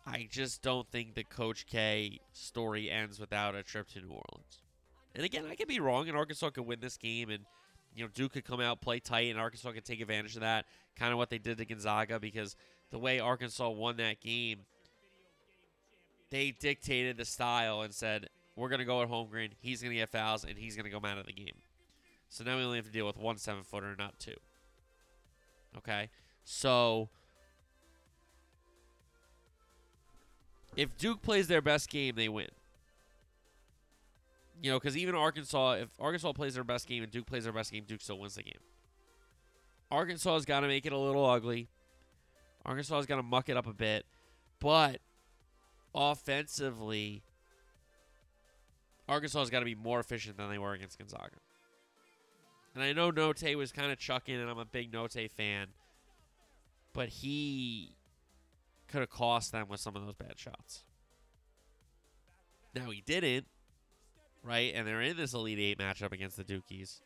I 0.06 0.27
just 0.29 0.62
don't 0.62 0.89
think 0.89 1.13
the 1.13 1.24
Coach 1.24 1.65
K 1.68 2.20
story 2.34 2.89
ends 2.89 3.20
without 3.20 3.56
a 3.56 3.63
trip 3.63 3.89
to 3.89 4.00
New 4.00 4.10
Orleans. 4.10 4.62
And 5.15 5.24
again, 5.24 5.46
I 5.50 5.56
could 5.56 5.68
be 5.68 5.79
wrong, 5.79 6.08
and 6.08 6.18
Arkansas 6.18 6.51
could 6.51 6.65
win 6.65 6.79
this 6.79 6.98
game, 6.98 7.29
and 7.29 7.46
you 7.96 8.03
know 8.03 8.10
Duke 8.13 8.34
could 8.34 8.46
come 8.46 8.62
out 8.62 8.82
play 8.82 9.00
tight, 9.00 9.29
and 9.29 9.39
Arkansas 9.39 9.72
could 9.72 9.86
take 9.86 10.01
advantage 10.01 10.36
of 10.36 10.41
that. 10.41 10.65
Kind 10.96 11.12
of 11.12 11.18
what 11.18 11.29
they 11.29 11.38
did 11.38 11.58
to 11.58 11.65
Gonzaga, 11.65 12.20
because 12.20 12.56
the 12.91 13.00
way 13.00 13.20
Arkansas 13.20 13.70
won 13.70 13.98
that 13.98 14.20
game, 14.22 14.60
they 16.29 16.51
dictated 16.51 17.18
the 17.18 17.25
style 17.25 17.82
and 17.82 17.94
said, 17.94 18.29
"We're 18.56 18.70
going 18.70 18.79
to 18.79 18.86
go 18.86 19.01
at 19.01 19.10
Holmgren. 19.10 19.51
He's 19.60 19.82
going 19.82 19.91
to 19.91 20.00
get 20.00 20.10
fouls, 20.10 20.44
and 20.44 20.58
he's 20.58 20.75
going 20.75 20.86
to 20.86 20.91
go 20.91 21.00
man 21.00 21.18
of 21.18 21.25
the 21.25 21.34
game." 21.34 21.56
So 22.29 22.44
now 22.44 22.58
we 22.58 22.63
only 22.63 22.77
have 22.77 22.86
to 22.86 22.91
deal 22.91 23.08
with 23.08 23.18
one 23.18 23.38
seven 23.38 23.63
footer, 23.63 23.96
not 23.98 24.20
two. 24.20 24.36
Okay, 25.77 26.10
so 26.44 27.10
if 30.75 30.97
Duke 30.97 31.21
plays 31.21 31.47
their 31.47 31.61
best 31.61 31.89
game, 31.89 32.15
they 32.15 32.29
win. 32.29 32.47
You 34.61 34.71
know, 34.71 34.79
because 34.79 34.97
even 34.97 35.15
Arkansas, 35.15 35.73
if 35.73 35.89
Arkansas 35.99 36.33
plays 36.33 36.53
their 36.55 36.63
best 36.63 36.88
game 36.88 37.03
and 37.03 37.11
Duke 37.11 37.25
plays 37.25 37.45
their 37.45 37.53
best 37.53 37.71
game, 37.71 37.85
Duke 37.88 38.01
still 38.01 38.19
wins 38.19 38.35
the 38.35 38.43
game. 38.43 38.59
Arkansas 39.89 40.33
has 40.33 40.45
got 40.45 40.59
to 40.61 40.67
make 40.67 40.85
it 40.85 40.93
a 40.93 40.97
little 40.97 41.25
ugly. 41.25 41.69
Arkansas 42.65 42.97
has 42.97 43.05
got 43.05 43.15
to 43.15 43.23
muck 43.23 43.49
it 43.49 43.57
up 43.57 43.67
a 43.67 43.73
bit, 43.73 44.05
but 44.59 44.99
offensively, 45.95 47.23
Arkansas 49.07 49.39
has 49.39 49.49
got 49.49 49.59
to 49.59 49.65
be 49.65 49.75
more 49.75 49.99
efficient 49.99 50.38
than 50.38 50.49
they 50.49 50.57
were 50.57 50.73
against 50.73 50.99
Gonzaga. 50.99 51.38
And 52.75 52.83
I 52.83 52.93
know 52.93 53.11
Notae 53.11 53.55
was 53.55 53.71
kind 53.71 53.91
of 53.91 53.97
chucking, 53.97 54.35
and 54.35 54.49
I'm 54.49 54.59
a 54.59 54.65
big 54.65 54.91
Notae 54.91 55.31
fan, 55.31 55.67
but 56.93 57.09
he 57.09 57.93
could 58.89 59.01
have 59.01 59.10
cost 59.10 59.51
them 59.51 59.67
with 59.69 59.79
some 59.79 59.96
of 59.96 60.05
those 60.05 60.15
bad 60.15 60.38
shots. 60.38 60.84
Now 62.75 62.89
he 62.89 63.01
didn't, 63.01 63.48
right? 64.43 64.74
And 64.75 64.88
they're 64.88 65.01
in 65.01 65.17
this 65.17 65.34
Elite 65.34 65.60
Eight 65.60 65.79
matchup 65.79 66.12
against 66.12 66.38
the 66.38 66.43
Dukies. 66.43 67.01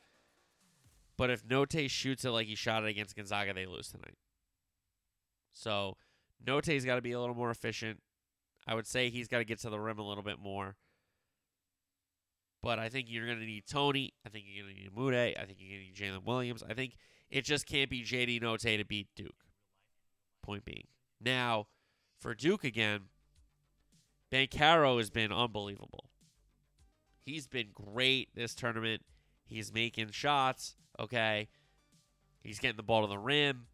But 1.18 1.30
if 1.30 1.46
Notae 1.46 1.90
shoots 1.90 2.26
it 2.26 2.32
like 2.32 2.48
he 2.48 2.56
shot 2.56 2.84
it 2.84 2.90
against 2.90 3.16
Gonzaga, 3.16 3.54
they 3.54 3.66
lose 3.66 3.90
tonight. 3.90 4.18
So 5.52 5.98
Notae's 6.46 6.86
got 6.86 6.96
to 6.96 7.02
be 7.02 7.12
a 7.12 7.20
little 7.20 7.36
more 7.36 7.52
efficient. 7.52 8.02
I 8.68 8.76
would 8.76 8.88
say 8.88 9.10
he's 9.10 9.28
got 9.28 9.38
to 9.40 9.46
get 9.46 9.60
to 9.60 9.70
the 9.70 9.80
rim 9.80 10.00
a 10.00 10.08
little 10.08 10.24
bit 10.24 10.40
more. 10.40 10.76
But 12.62 12.80
I 12.80 12.90
think 12.90 13.08
you're 13.10 13.26
going 13.26 13.40
to 13.40 13.46
need 13.46 13.66
Toney. 13.68 14.14
I 14.26 14.30
think 14.30 14.46
you're 14.48 14.64
going 14.66 14.76
to 14.76 14.82
need 14.82 14.96
Mude. 14.96 15.38
I 15.38 15.46
think 15.46 15.60
you're 15.60 15.78
going 15.78 15.94
to 15.94 16.04
need 16.04 16.14
Jalen 16.14 16.26
Williams. 16.26 16.64
I 16.68 16.74
think 16.74 16.96
it 17.30 17.44
just 17.44 17.66
can't 17.66 17.90
be 17.90 18.04
JD 18.04 18.42
Notae 18.42 18.78
to 18.78 18.86
beat 18.86 19.10
Duke. 19.16 19.36
Point 20.42 20.64
being. 20.64 20.88
Now, 21.20 21.68
for 22.24 22.34
Duke 22.34 22.64
again, 22.64 23.02
Banchero 24.32 24.98
has 24.98 25.10
been 25.10 25.34
unbelievable. 25.34 26.06
He's 27.22 27.48
been 27.48 27.68
great 27.74 28.30
this 28.34 28.56
tournament. 28.56 29.02
He's 29.46 29.74
making 29.74 30.12
shots, 30.12 30.78
okay? 30.98 31.50
He's 32.42 32.60
getting 32.60 32.78
the 32.78 32.84
ball 32.84 33.02
to 33.02 33.08
the 33.08 33.18
rim. 33.18 33.68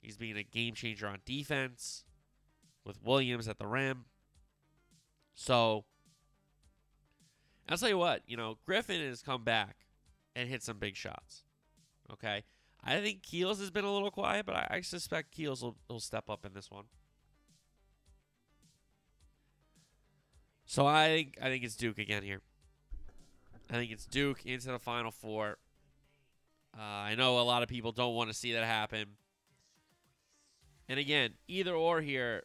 He's 0.00 0.16
being 0.16 0.36
a 0.36 0.42
game 0.42 0.74
changer 0.74 1.06
on 1.06 1.18
defense 1.24 2.02
with 2.84 3.00
Williams 3.00 3.46
at 3.46 3.58
the 3.58 3.68
rim. 3.68 4.06
So, 5.36 5.84
I'll 7.68 7.78
tell 7.78 7.88
you 7.88 7.98
what, 7.98 8.22
you 8.26 8.36
know, 8.36 8.58
Griffin 8.66 9.00
has 9.00 9.22
come 9.22 9.44
back 9.44 9.76
and 10.34 10.48
hit 10.48 10.64
some 10.64 10.78
big 10.80 10.96
shots. 10.96 11.44
Okay. 12.12 12.42
I 12.82 12.98
think 12.98 13.22
Keels 13.22 13.60
has 13.60 13.70
been 13.70 13.84
a 13.84 13.92
little 13.92 14.10
quiet, 14.10 14.44
but 14.44 14.56
I, 14.56 14.66
I 14.70 14.80
suspect 14.80 15.30
Keels 15.30 15.62
will, 15.62 15.76
will 15.88 16.00
step 16.00 16.28
up 16.28 16.44
in 16.44 16.52
this 16.52 16.68
one. 16.68 16.86
So 20.72 20.86
I 20.86 21.08
think 21.08 21.36
I 21.38 21.50
think 21.50 21.64
it's 21.64 21.76
Duke 21.76 21.98
again 21.98 22.22
here. 22.22 22.40
I 23.68 23.74
think 23.74 23.92
it's 23.92 24.06
Duke 24.06 24.46
into 24.46 24.68
the 24.68 24.78
Final 24.78 25.10
Four. 25.10 25.58
Uh, 26.74 26.80
I 26.80 27.14
know 27.14 27.40
a 27.40 27.42
lot 27.42 27.62
of 27.62 27.68
people 27.68 27.92
don't 27.92 28.14
want 28.14 28.30
to 28.30 28.34
see 28.34 28.54
that 28.54 28.64
happen. 28.64 29.04
And 30.88 30.98
again, 30.98 31.34
either 31.46 31.74
or 31.74 32.00
here. 32.00 32.44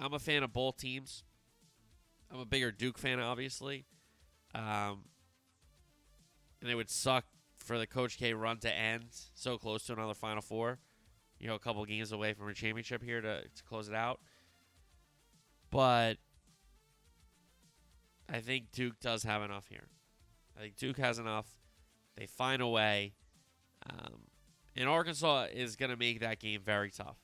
I'm 0.00 0.12
a 0.12 0.18
fan 0.18 0.42
of 0.42 0.52
both 0.52 0.78
teams. 0.78 1.22
I'm 2.28 2.40
a 2.40 2.44
bigger 2.44 2.72
Duke 2.72 2.98
fan, 2.98 3.20
obviously. 3.20 3.84
Um, 4.52 5.04
and 6.60 6.68
it 6.68 6.74
would 6.74 6.90
suck 6.90 7.24
for 7.56 7.78
the 7.78 7.86
Coach 7.86 8.18
K 8.18 8.34
run 8.34 8.58
to 8.58 8.76
end 8.76 9.04
so 9.12 9.58
close 9.58 9.84
to 9.84 9.92
another 9.92 10.14
Final 10.14 10.42
Four. 10.42 10.80
You 11.38 11.46
know, 11.46 11.54
a 11.54 11.60
couple 11.60 11.84
games 11.84 12.10
away 12.10 12.32
from 12.32 12.48
a 12.48 12.52
championship 12.52 13.00
here 13.00 13.20
to, 13.20 13.42
to 13.42 13.62
close 13.62 13.88
it 13.88 13.94
out. 13.94 14.18
But 15.70 16.16
I 18.28 18.40
think 18.40 18.70
Duke 18.72 19.00
does 19.00 19.22
have 19.22 19.42
enough 19.42 19.66
here. 19.68 19.88
I 20.56 20.62
think 20.62 20.76
Duke 20.76 20.98
has 20.98 21.18
enough. 21.18 21.46
They 22.16 22.26
find 22.26 22.60
a 22.60 22.68
way. 22.68 23.14
Um, 23.88 24.24
and 24.76 24.88
Arkansas 24.88 25.46
is 25.52 25.76
going 25.76 25.90
to 25.90 25.96
make 25.96 26.20
that 26.20 26.38
game 26.38 26.60
very 26.64 26.90
tough. 26.90 27.16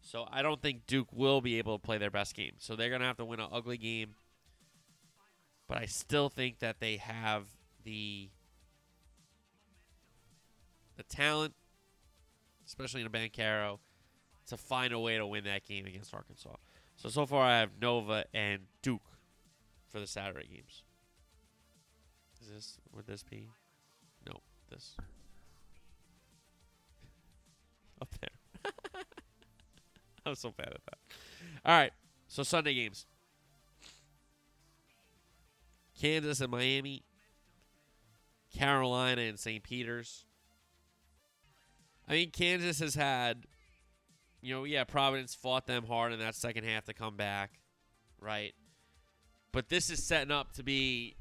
So 0.00 0.26
I 0.30 0.42
don't 0.42 0.62
think 0.62 0.86
Duke 0.86 1.08
will 1.12 1.40
be 1.40 1.58
able 1.58 1.78
to 1.78 1.82
play 1.84 1.98
their 1.98 2.10
best 2.10 2.34
game. 2.34 2.52
So 2.58 2.74
they're 2.74 2.88
going 2.88 3.00
to 3.00 3.06
have 3.06 3.18
to 3.18 3.24
win 3.24 3.40
an 3.40 3.48
ugly 3.52 3.76
game. 3.76 4.14
But 5.68 5.78
I 5.78 5.86
still 5.86 6.28
think 6.28 6.60
that 6.60 6.80
they 6.80 6.96
have 6.96 7.44
the 7.84 8.30
the 10.96 11.02
talent, 11.04 11.54
especially 12.66 13.00
in 13.00 13.06
a 13.06 13.10
Banchero, 13.10 13.78
to 14.48 14.56
find 14.56 14.92
a 14.92 14.98
way 14.98 15.16
to 15.16 15.26
win 15.26 15.44
that 15.44 15.64
game 15.64 15.86
against 15.86 16.12
Arkansas. 16.12 16.56
So 16.96 17.08
so 17.08 17.24
far 17.24 17.44
I 17.44 17.60
have 17.60 17.70
Nova 17.80 18.24
and 18.34 18.62
Duke 18.82 19.02
for 19.90 20.00
the 20.00 20.06
Saturday 20.06 20.46
games. 20.46 20.82
Is 22.40 22.48
this 22.48 22.78
would 22.94 23.06
this 23.06 23.22
be? 23.22 23.48
No, 24.26 24.40
this 24.70 24.96
up 28.02 28.14
there. 28.20 28.72
I'm 30.26 30.34
so 30.34 30.50
bad 30.50 30.68
at 30.68 30.84
that. 30.86 30.98
All 31.64 31.76
right, 31.76 31.92
so 32.28 32.42
Sunday 32.42 32.74
games. 32.74 33.06
Kansas 36.00 36.40
and 36.40 36.50
Miami. 36.50 37.04
Carolina 38.56 39.22
and 39.22 39.38
St. 39.38 39.62
Peter's. 39.62 40.24
I 42.08 42.12
mean, 42.12 42.30
Kansas 42.30 42.80
has 42.80 42.94
had, 42.94 43.44
you 44.40 44.54
know, 44.54 44.64
yeah, 44.64 44.84
Providence 44.84 45.34
fought 45.34 45.66
them 45.66 45.86
hard 45.86 46.12
in 46.12 46.18
that 46.18 46.34
second 46.34 46.64
half 46.64 46.84
to 46.86 46.94
come 46.94 47.16
back, 47.16 47.60
right? 48.20 48.54
But 49.52 49.68
this 49.68 49.90
is 49.90 50.02
setting 50.02 50.30
up 50.30 50.52
to 50.52 50.62
be, 50.62 51.16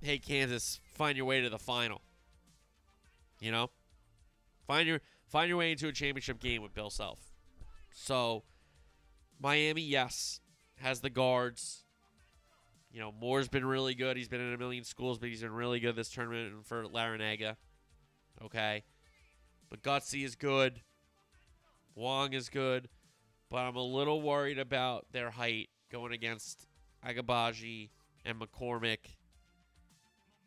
hey, 0.00 0.18
Kansas, 0.18 0.80
find 0.94 1.16
your 1.16 1.26
way 1.26 1.40
to 1.42 1.50
the 1.50 1.58
final. 1.58 2.00
You 3.40 3.52
know, 3.52 3.70
find 4.66 4.86
your 4.86 5.00
find 5.28 5.48
your 5.48 5.58
way 5.58 5.72
into 5.72 5.88
a 5.88 5.92
championship 5.92 6.40
game 6.40 6.62
with 6.62 6.74
Bill 6.74 6.90
Self. 6.90 7.18
So, 7.92 8.44
Miami, 9.40 9.82
yes, 9.82 10.40
has 10.76 11.00
the 11.00 11.10
guards. 11.10 11.84
You 12.92 13.00
know, 13.00 13.12
Moore's 13.12 13.48
been 13.48 13.64
really 13.64 13.94
good. 13.94 14.16
He's 14.16 14.28
been 14.28 14.40
in 14.40 14.52
a 14.52 14.58
million 14.58 14.84
schools, 14.84 15.18
but 15.18 15.28
he's 15.28 15.42
been 15.42 15.52
really 15.52 15.80
good 15.80 15.96
this 15.96 16.10
tournament 16.10 16.66
for 16.66 16.84
Larranaga. 16.84 17.56
Okay. 18.42 18.84
But 19.68 19.82
Gutsy 19.82 20.24
is 20.24 20.34
good. 20.34 20.80
Wong 21.94 22.32
is 22.32 22.48
good. 22.48 22.88
But 23.48 23.58
I'm 23.58 23.76
a 23.76 23.82
little 23.82 24.20
worried 24.20 24.58
about 24.58 25.06
their 25.12 25.30
height 25.30 25.68
going 25.90 26.12
against 26.12 26.66
Agbaji 27.06 27.90
and 28.24 28.40
McCormack 28.40 28.98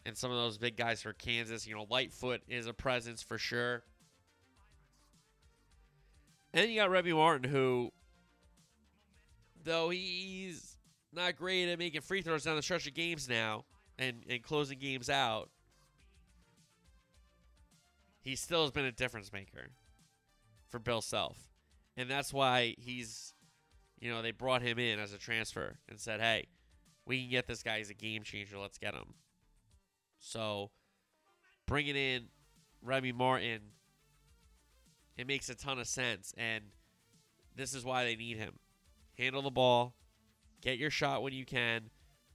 and 0.05 0.17
some 0.17 0.31
of 0.31 0.37
those 0.37 0.57
big 0.57 0.75
guys 0.75 1.01
for 1.01 1.13
Kansas. 1.13 1.65
You 1.65 1.75
know, 1.75 1.87
Lightfoot 1.89 2.41
is 2.47 2.67
a 2.67 2.73
presence 2.73 3.21
for 3.23 3.37
sure. 3.37 3.83
And 6.53 6.69
you 6.69 6.75
got 6.75 6.89
Remy 6.91 7.13
Martin, 7.13 7.49
who, 7.49 7.91
though 9.63 9.89
he's 9.89 10.77
not 11.11 11.35
great 11.35 11.69
at 11.69 11.79
making 11.79 12.01
free 12.01 12.21
throws 12.21 12.43
down 12.43 12.55
the 12.55 12.61
stretch 12.61 12.85
of 12.85 12.93
games 12.93 13.27
now 13.27 13.65
and, 13.97 14.23
and 14.29 14.43
closing 14.43 14.77
games 14.77 15.09
out, 15.09 15.49
he 18.21 18.35
still 18.35 18.61
has 18.63 18.71
been 18.71 18.85
a 18.85 18.91
difference 18.91 19.33
maker 19.33 19.69
for 20.69 20.79
Bill 20.79 21.01
Self. 21.01 21.37
And 21.97 22.09
that's 22.09 22.31
why 22.31 22.75
he's, 22.77 23.32
you 24.03 24.11
know, 24.11 24.21
they 24.21 24.31
brought 24.31 24.61
him 24.61 24.77
in 24.79 24.99
as 24.99 25.13
a 25.13 25.17
transfer 25.17 25.77
and 25.87 25.97
said, 25.97 26.19
hey, 26.19 26.47
we 27.05 27.21
can 27.21 27.31
get 27.31 27.47
this 27.47 27.63
guy. 27.63 27.77
He's 27.77 27.89
a 27.89 27.93
game 27.93 28.23
changer. 28.23 28.57
Let's 28.57 28.77
get 28.77 28.93
him. 28.93 29.13
So 30.19 30.71
bringing 31.67 31.95
in 31.95 32.25
Remy 32.81 33.13
Martin, 33.13 33.59
it 35.15 35.25
makes 35.25 35.47
a 35.47 35.55
ton 35.55 35.79
of 35.79 35.87
sense. 35.87 36.33
And 36.37 36.65
this 37.55 37.73
is 37.73 37.85
why 37.85 38.03
they 38.03 38.17
need 38.17 38.35
him. 38.35 38.59
handle 39.17 39.41
the 39.41 39.51
ball, 39.51 39.95
get 40.61 40.77
your 40.77 40.89
shot 40.89 41.23
when 41.23 41.31
you 41.31 41.45
can, 41.45 41.89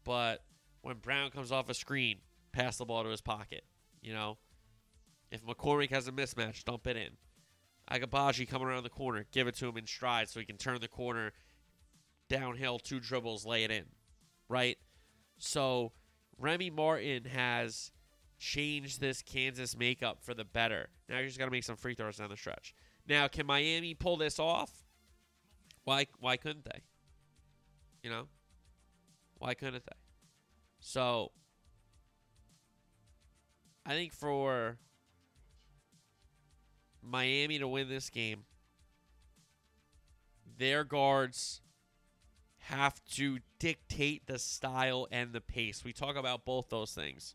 but 0.04 0.44
when 0.80 0.96
Braun 0.96 1.30
comes 1.30 1.52
off 1.52 1.68
a 1.68 1.74
screen, 1.74 2.20
pass 2.50 2.78
the 2.78 2.86
ball 2.86 3.02
to 3.04 3.10
his 3.10 3.20
pocket. 3.20 3.64
You 4.00 4.14
know, 4.14 4.38
if 5.30 5.44
McCormack 5.44 5.90
has 5.90 6.08
a 6.08 6.12
mismatch, 6.12 6.64
dump 6.64 6.86
it 6.86 6.96
in. 6.96 7.10
Agbaji 7.92 8.48
coming 8.48 8.68
around 8.68 8.84
the 8.84 8.88
corner, 8.88 9.26
give 9.32 9.46
it 9.46 9.56
to 9.56 9.68
him 9.68 9.76
in 9.76 9.86
stride 9.86 10.30
so 10.30 10.40
he 10.40 10.46
can 10.46 10.56
turn 10.56 10.80
the 10.80 10.88
corner 10.88 11.32
downhill, 12.28 12.78
two 12.78 13.00
dribbles, 13.00 13.44
lay 13.44 13.64
it 13.64 13.70
in. 13.70 13.84
Right? 14.48 14.78
So 15.38 15.92
Remy 16.38 16.70
Martin 16.70 17.24
has 17.24 17.92
changed 18.38 19.00
this 19.00 19.22
Kansas 19.22 19.76
makeup 19.76 20.18
for 20.22 20.34
the 20.34 20.44
better. 20.44 20.88
Now 21.08 21.18
you 21.18 21.26
just 21.26 21.38
got 21.38 21.46
to 21.46 21.50
make 21.50 21.64
some 21.64 21.76
free 21.76 21.94
throws 21.94 22.16
down 22.16 22.28
the 22.30 22.36
stretch. 22.36 22.74
Now, 23.08 23.26
can 23.26 23.46
Miami 23.46 23.94
pull 23.94 24.16
this 24.16 24.38
off? 24.38 24.84
Why 25.84 26.06
why 26.20 26.36
couldn't 26.36 26.64
they? 26.64 26.82
You 28.02 28.10
know? 28.10 28.28
Why 29.38 29.54
couldn't 29.54 29.84
they? 29.84 29.92
So 30.80 31.32
I 33.86 33.92
think 33.92 34.12
for 34.12 34.78
Miami 37.02 37.58
to 37.58 37.66
win 37.66 37.88
this 37.88 38.10
game, 38.10 38.44
their 40.58 40.84
guards 40.84 41.62
have 42.68 43.02
to 43.12 43.38
dictate 43.58 44.26
the 44.26 44.38
style 44.38 45.08
and 45.10 45.32
the 45.32 45.40
pace. 45.40 45.84
We 45.84 45.92
talk 45.94 46.16
about 46.16 46.44
both 46.44 46.68
those 46.68 46.92
things, 46.92 47.34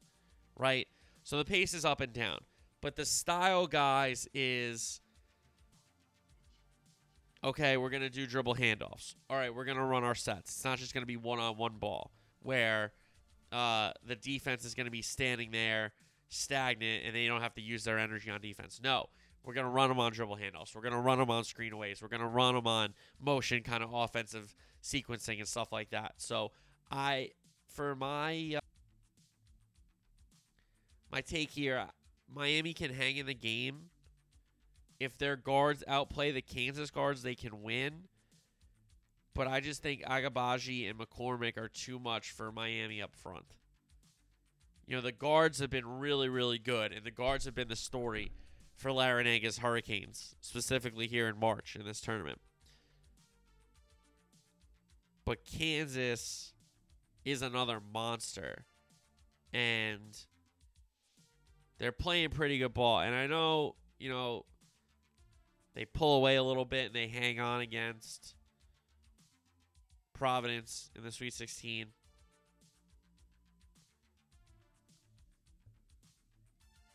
right? 0.56 0.88
So 1.24 1.38
the 1.38 1.46
pace 1.46 1.74
is 1.74 1.86
up 1.86 2.02
and 2.02 2.14
down, 2.14 2.40
but 2.82 2.96
the 2.96 3.06
style, 3.06 3.66
guys, 3.66 4.28
is 4.34 5.02
okay, 7.44 7.78
we're 7.78 7.90
going 7.90 8.04
to 8.04 8.12
do 8.12 8.28
dribble 8.28 8.56
handoffs. 8.56 9.16
All 9.28 9.36
right, 9.36 9.54
we're 9.54 9.66
going 9.66 9.78
to 9.78 9.84
run 9.84 10.04
our 10.04 10.16
sets. 10.16 10.52
It's 10.52 10.66
not 10.66 10.78
just 10.78 10.94
going 10.94 11.02
to 11.02 11.08
be 11.08 11.18
one 11.18 11.40
on 11.40 11.58
one 11.58 11.78
ball 11.80 12.12
where 12.44 12.94
uh, 13.52 13.92
the 14.06 14.16
defense 14.16 14.64
is 14.64 14.76
going 14.76 14.86
to 14.86 14.92
be 14.92 15.02
standing 15.02 15.50
there 15.50 15.94
stagnant 16.30 17.06
and 17.06 17.16
they 17.16 17.28
don't 17.28 17.42
have 17.42 17.56
to 17.56 17.62
use 17.62 17.84
their 17.84 17.98
energy 17.98 18.30
on 18.30 18.40
defense. 18.40 18.80
No, 18.84 19.08
we're 19.44 19.54
going 19.54 19.66
to 19.66 19.72
run 19.72 19.90
them 19.90 20.00
on 20.00 20.12
dribble 20.14 20.38
handoffs. 20.38 20.74
We're 20.74 20.82
going 20.82 20.94
to 20.94 21.00
run 21.00 21.20
them 21.20 21.30
on 21.30 21.44
screenaways. 21.44 22.02
We're 22.02 22.08
going 22.08 22.22
to 22.22 22.28
run 22.28 22.56
them 22.56 22.68
on 22.68 22.94
motion 23.20 23.62
kind 23.62 23.84
of 23.84 23.94
offensive 23.94 24.56
sequencing 24.82 25.40
and 25.40 25.48
stuff 25.48 25.72
like 25.72 25.90
that. 25.90 26.14
So 26.18 26.52
I, 26.90 27.32
for 27.68 27.96
my 27.96 28.56
uh, 28.58 28.60
my 31.12 31.22
take 31.22 31.52
here, 31.52 31.86
Miami 32.34 32.74
can 32.74 32.94
hang 32.94 33.18
in 33.18 33.26
the 33.26 33.34
game. 33.34 33.90
If 35.00 35.18
their 35.18 35.36
guards 35.36 35.84
outplay 35.88 36.32
the 36.32 36.42
Kansas 36.42 36.90
guards, 36.90 37.22
they 37.22 37.36
can 37.36 37.62
win. 37.62 38.06
But 39.36 39.48
I 39.48 39.60
just 39.60 39.82
think 39.82 40.04
Agbaji 40.04 40.90
and 40.90 40.98
McCormack 40.98 41.58
are 41.58 41.68
too 41.68 42.00
much 42.00 42.32
for 42.32 42.52
Miami 42.52 43.02
up 43.02 43.14
front. 43.14 43.46
You 44.86 44.96
know, 44.96 45.02
the 45.02 45.12
guards 45.12 45.60
have 45.60 45.70
been 45.70 45.88
really, 45.88 46.30
really 46.30 46.60
good, 46.60 46.92
and 46.92 47.04
the 47.04 47.12
guards 47.12 47.46
have 47.46 47.56
been 47.56 47.68
the 47.68 47.76
story 47.76 48.32
for 48.76 48.92
Larranaga's 48.92 49.60
Hurricanes, 49.60 50.36
specifically 50.42 51.08
here 51.08 51.28
in 51.28 51.40
March 51.40 51.76
in 51.76 51.86
this 51.86 52.02
tournament. 52.02 52.40
But 55.26 55.46
Kansas 55.46 56.54
is 57.24 57.42
another 57.42 57.80
monster. 57.94 58.66
And 59.54 60.18
they're 61.78 61.92
playing 61.92 62.30
pretty 62.30 62.58
good 62.58 62.74
ball. 62.74 63.02
And 63.02 63.16
I 63.16 63.28
know, 63.28 63.76
you 64.00 64.10
know, 64.10 64.46
they 65.76 65.86
pull 65.86 66.18
away 66.18 66.36
a 66.36 66.44
little 66.44 66.66
bit 66.66 66.88
and 66.88 66.96
they 66.96 67.08
hang 67.08 67.40
on 67.40 67.62
against 67.62 68.36
Providence 70.14 70.92
in 70.96 71.04
the 71.04 71.12
Sweet 71.12 71.34
16. 71.34 71.88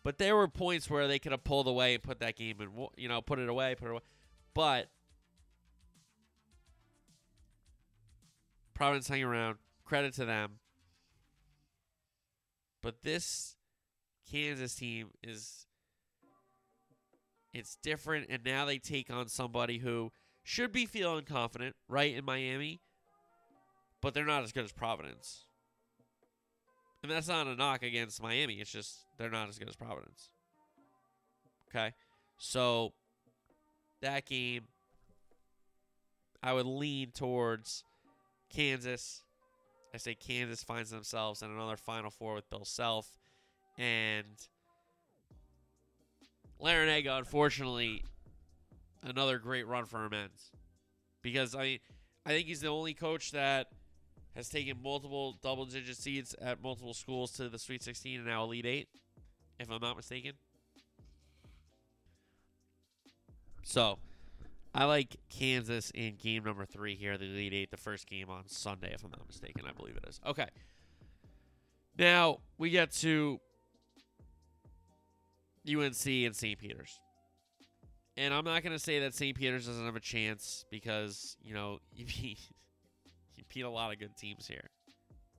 But 0.09 0.17
there 0.17 0.35
were 0.37 0.49
points 0.49 0.89
where 0.89 1.07
they 1.07 1.19
could 1.19 1.33
have 1.33 1.45
pulled 1.45 1.67
away 1.67 1.93
and 1.93 2.03
put 2.03 2.21
that 2.21 2.35
game 2.35 2.63
and 2.63 2.71
you 2.97 3.11
know 3.11 3.21
put 3.21 3.39
it 3.39 3.47
away, 3.47 3.75
put 3.75 3.89
it 3.89 3.91
away. 3.91 4.01
But 4.55 4.89
Providence 8.73 9.07
hang 9.07 9.23
around. 9.23 9.59
Credit 9.85 10.15
to 10.15 10.25
them. 10.25 10.61
But 12.83 13.03
this 13.03 13.59
Kansas 14.33 14.75
team 14.77 15.11
is 15.23 15.67
it's 17.53 17.77
different 17.77 18.29
and 18.31 18.43
now 18.43 18.65
they 18.65 18.79
take 18.79 19.11
on 19.11 19.29
somebody 19.29 19.77
who 19.77 20.11
should 20.43 20.73
be 20.73 20.87
feeling 20.87 21.27
confident, 21.27 21.77
right, 21.87 22.15
in 22.15 22.25
Miami, 22.25 22.81
but 24.01 24.15
they're 24.15 24.25
not 24.25 24.43
as 24.43 24.53
good 24.53 24.65
as 24.65 24.73
Providence. 24.73 25.45
And 27.03 27.13
that's 27.13 27.29
not 27.29 27.47
a 27.47 27.55
knock 27.55 27.83
against 27.83 28.23
Miami. 28.23 28.55
It's 28.55 28.73
just 28.73 29.05
they're 29.19 29.31
not 29.31 29.49
as 29.49 29.59
good 29.59 29.69
as 29.69 29.77
Providence. 29.77 30.31
Okay. 31.69 31.93
So 32.39 32.93
that 34.01 34.27
game 34.27 34.63
I 36.43 36.53
would 36.53 36.67
lean 36.67 37.11
towards 37.11 37.85
Kansas. 38.49 39.23
I 39.93 39.99
say 39.99 40.15
Kansas 40.15 40.63
finds 40.63 40.91
themselves 40.91 41.43
in 41.43 41.51
another 41.51 41.77
Final 41.77 42.11
Four 42.11 42.35
with 42.35 42.49
Bill 42.49 42.65
Self. 42.65 43.11
And 43.77 44.27
Larranaga, 46.61 47.19
unfortunately, 47.19 48.05
another 49.05 49.39
great 49.39 49.67
run 49.67 49.85
for 49.85 50.05
him 50.05 50.13
ends. 50.13 50.51
Because 51.23 51.55
I 51.55 51.63
mean, 51.63 51.79
I 52.25 52.31
think 52.31 52.47
he's 52.47 52.61
the 52.61 52.69
only 52.69 52.95
coach 52.95 53.33
that 53.33 53.69
has 54.35 54.49
taken 54.49 54.77
multiple 54.83 55.39
double 55.43 55.65
digit 55.65 55.97
seeds 55.97 56.35
at 56.41 56.63
multiple 56.63 56.95
schools 56.95 57.33
to 57.33 57.49
the 57.49 57.59
Sweet 57.59 57.83
16 57.83 58.19
and 58.19 58.27
now 58.27 58.45
Elite 58.45 58.67
8, 58.67 58.89
if 59.59 59.71
I'm 59.71 59.81
not 59.81 59.97
mistaken. 59.97 60.33
So, 63.63 63.99
I 64.75 64.85
like 64.85 65.17
Kansas 65.29 65.91
in 65.95 66.17
game 66.17 66.45
number 66.45 66.65
three 66.65 66.95
here, 66.95 67.19
the 67.19 67.27
Elite 67.27 67.53
Eight, 67.53 67.71
the 67.71 67.77
first 67.77 68.07
game 68.07 68.31
on 68.31 68.45
Sunday, 68.47 68.93
if 68.95 69.05
I'm 69.05 69.11
not 69.11 69.27
mistaken. 69.27 69.65
I 69.69 69.73
believe 69.73 69.97
it 69.97 70.05
is. 70.09 70.21
Okay. 70.27 70.47
Now, 71.99 72.39
we 72.59 72.71
get 72.71 72.93
to 72.93 73.41
UNC 75.69 76.07
and 76.07 76.35
St. 76.35 76.59
Peter's. 76.59 76.99
And 78.17 78.33
I'm 78.33 78.45
not 78.45 78.63
going 78.63 78.73
to 78.73 78.79
say 78.79 79.01
that 79.01 79.15
St. 79.15 79.37
Peter's 79.37 79.67
doesn't 79.67 79.85
have 79.85 79.97
a 79.97 80.01
chance 80.01 80.65
because, 80.71 81.37
you 81.43 81.55
know, 81.55 81.79
you 81.95 82.07
beat, 82.07 82.39
you 83.37 83.45
beat 83.53 83.63
a 83.63 83.71
lot 83.71 83.93
of 83.93 83.99
good 83.99 84.17
teams 84.17 84.47
here. 84.47 84.71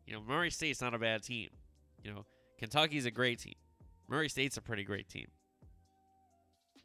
You 0.05 0.13
know, 0.13 0.21
Murray 0.21 0.49
State's 0.49 0.82
not 0.82 0.93
a 0.93 0.99
bad 0.99 1.23
team. 1.23 1.49
You 2.03 2.12
know, 2.12 2.25
Kentucky's 2.58 3.05
a 3.05 3.12
great 3.12 3.39
team. 3.39 3.55
Murray 4.10 4.28
State's 4.28 4.58
a 4.58 4.62
pretty 4.62 4.84
great 4.84 5.08
team. 5.08 5.28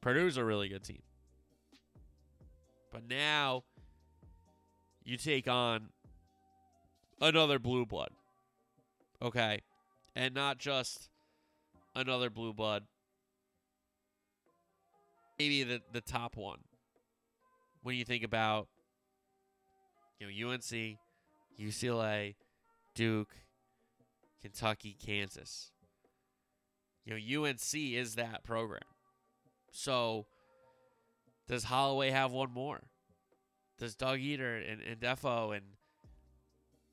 Purdue's 0.00 0.36
a 0.36 0.44
really 0.44 0.68
good 0.68 0.84
team. 0.84 1.02
But 2.92 3.08
now 3.08 3.64
you 5.02 5.16
take 5.16 5.48
on 5.48 5.88
another 7.20 7.58
blue 7.58 7.86
blood. 7.86 8.10
Okay. 9.22 9.60
And 10.14 10.34
not 10.34 10.58
just 10.58 11.08
another 11.96 12.28
blue 12.28 12.52
blood, 12.52 12.84
maybe 15.38 15.64
the 15.64 15.80
the 15.92 16.00
top 16.00 16.36
one 16.36 16.58
when 17.82 17.96
you 17.96 18.04
think 18.04 18.22
about 18.22 18.68
you 20.20 20.26
know 20.26 20.50
UNC, 20.50 20.98
UCLA, 21.58 22.34
Duke, 22.94 23.34
Kentucky, 24.40 24.96
Kansas. 25.04 25.72
You 27.04 27.14
know 27.14 27.44
UNC 27.44 27.74
is 27.74 28.14
that 28.14 28.44
program. 28.44 28.80
So 29.70 30.26
does 31.48 31.64
Holloway 31.64 32.10
have 32.10 32.32
one 32.32 32.50
more? 32.50 32.82
Does 33.78 33.94
Doug 33.94 34.20
Edert 34.20 34.70
and, 34.70 34.80
and 34.80 35.00
Ndefo 35.00 35.54
and 35.54 35.64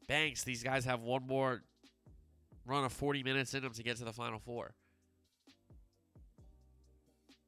Banks, 0.07 0.43
these 0.43 0.63
guys 0.63 0.83
have 0.85 1.03
one 1.03 1.25
more 1.25 1.61
run 2.65 2.83
of 2.83 2.91
40 2.91 3.23
minutes 3.23 3.53
in 3.53 3.63
them 3.63 3.71
to 3.73 3.83
get 3.83 3.97
to 3.97 4.03
the 4.03 4.11
Final 4.11 4.39
Four? 4.39 4.73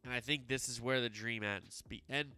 And 0.04 0.14
I 0.14 0.20
think 0.20 0.48
this 0.48 0.70
is 0.70 0.80
where 0.80 1.02
the 1.02 1.10
dream 1.10 1.44
ends. 1.44 1.82
And 2.10 2.30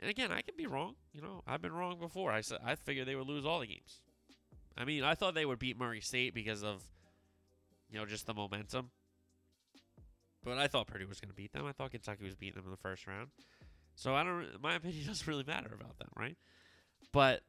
and 0.00 0.10
again, 0.10 0.32
I 0.32 0.42
can 0.42 0.56
be 0.56 0.66
wrong. 0.66 0.94
You 1.12 1.22
know, 1.22 1.42
I've 1.46 1.62
been 1.62 1.72
wrong 1.72 1.98
before. 1.98 2.30
I 2.30 2.40
said 2.40 2.58
I 2.64 2.74
figured 2.74 3.06
they 3.06 3.14
would 3.14 3.26
lose 3.26 3.44
all 3.44 3.60
the 3.60 3.66
games. 3.66 4.00
I 4.76 4.84
mean, 4.84 5.04
I 5.04 5.14
thought 5.14 5.34
they 5.34 5.46
would 5.46 5.58
beat 5.58 5.78
Murray 5.78 6.00
State 6.00 6.34
because 6.34 6.62
of 6.62 6.82
you 7.90 7.98
know 7.98 8.06
just 8.06 8.26
the 8.26 8.34
momentum. 8.34 8.90
But 10.44 10.58
I 10.58 10.66
thought 10.66 10.86
Purdue 10.86 11.08
was 11.08 11.20
going 11.20 11.30
to 11.30 11.34
beat 11.34 11.52
them. 11.52 11.64
I 11.66 11.72
thought 11.72 11.90
Kentucky 11.90 12.24
was 12.24 12.34
beating 12.34 12.56
them 12.56 12.66
in 12.66 12.70
the 12.70 12.76
first 12.76 13.06
round. 13.06 13.28
So 13.94 14.14
I 14.14 14.24
don't. 14.24 14.46
My 14.62 14.74
opinion 14.74 15.06
doesn't 15.06 15.26
really 15.26 15.44
matter 15.44 15.70
about 15.74 15.98
them, 15.98 16.08
right? 16.16 16.36
But 17.12 17.40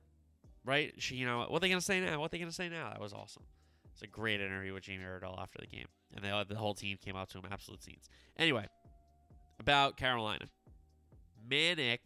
right, 0.64 0.94
she, 0.98 1.16
you 1.16 1.26
know, 1.26 1.46
what 1.50 1.62
they 1.62 1.68
going 1.68 1.80
to 1.80 1.86
say 1.86 2.00
now? 2.00 2.20
What 2.20 2.32
they 2.32 2.38
going 2.38 2.50
to 2.50 2.56
say 2.56 2.70
now? 2.70 2.90
That 2.90 3.02
was 3.02 3.14
awesome. 3.14 3.44
It's 3.92 4.02
a 4.02 4.08
great 4.08 4.42
interview 4.42 4.74
with 4.74 4.84
Jamie 4.84 5.04
Erdahl 5.04 5.40
after 5.42 5.60
the 5.60 5.68
game, 5.68 5.88
and 6.14 6.24
they, 6.24 6.44
the 6.48 6.60
whole 6.60 6.74
team 6.74 6.98
came 7.04 7.16
out 7.16 7.30
to 7.30 7.38
him 7.38 7.46
absolute 7.50 7.82
scenes. 7.82 8.10
Anyway, 8.38 8.66
about 9.60 9.98
Carolina. 9.98 10.46
Manek 11.50 12.00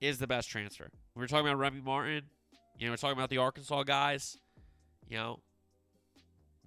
is 0.00 0.18
the 0.18 0.26
best 0.26 0.48
transfer. 0.48 0.88
We 1.14 1.20
were 1.20 1.26
talking 1.26 1.46
about 1.46 1.58
Remy 1.58 1.82
Martin. 1.82 2.22
You 2.78 2.86
know, 2.86 2.92
we're 2.92 2.96
talking 2.96 3.18
about 3.18 3.30
the 3.30 3.38
Arkansas 3.38 3.82
guys. 3.84 4.38
You 5.08 5.16
know, 5.16 5.40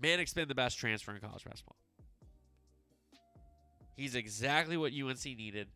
Manek's 0.01 0.34
been 0.34 0.47
the 0.47 0.56
best 0.56 0.77
transfer 0.77 1.13
in 1.13 1.19
college 1.19 1.43
basketball. 1.43 1.77
He's 4.02 4.16
exactly 4.16 4.78
what 4.78 4.94
UNC 4.94 5.24
needed. 5.24 5.68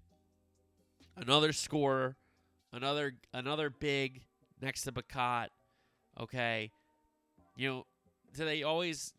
Another 1.16 1.54
scorer, 1.54 2.16
another 2.74 3.14
another 3.36 3.70
big 3.70 4.24
next 4.60 4.82
to 4.86 4.92
Bacot. 4.92 5.50
Okay. 6.20 6.72
You 7.56 7.70
know, 7.70 7.86
do 8.34 8.44
they 8.44 8.64
always 8.64 9.14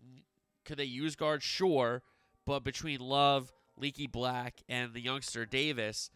could 0.64 0.78
they 0.78 0.84
use 0.86 1.14
guard? 1.14 1.44
Sure, 1.44 2.02
but 2.46 2.64
between 2.64 2.98
Love, 2.98 3.52
Leaky 3.76 4.08
Black, 4.08 4.64
and 4.68 4.92
the 4.92 5.00
youngster 5.00 5.46
Davis, 5.46 6.10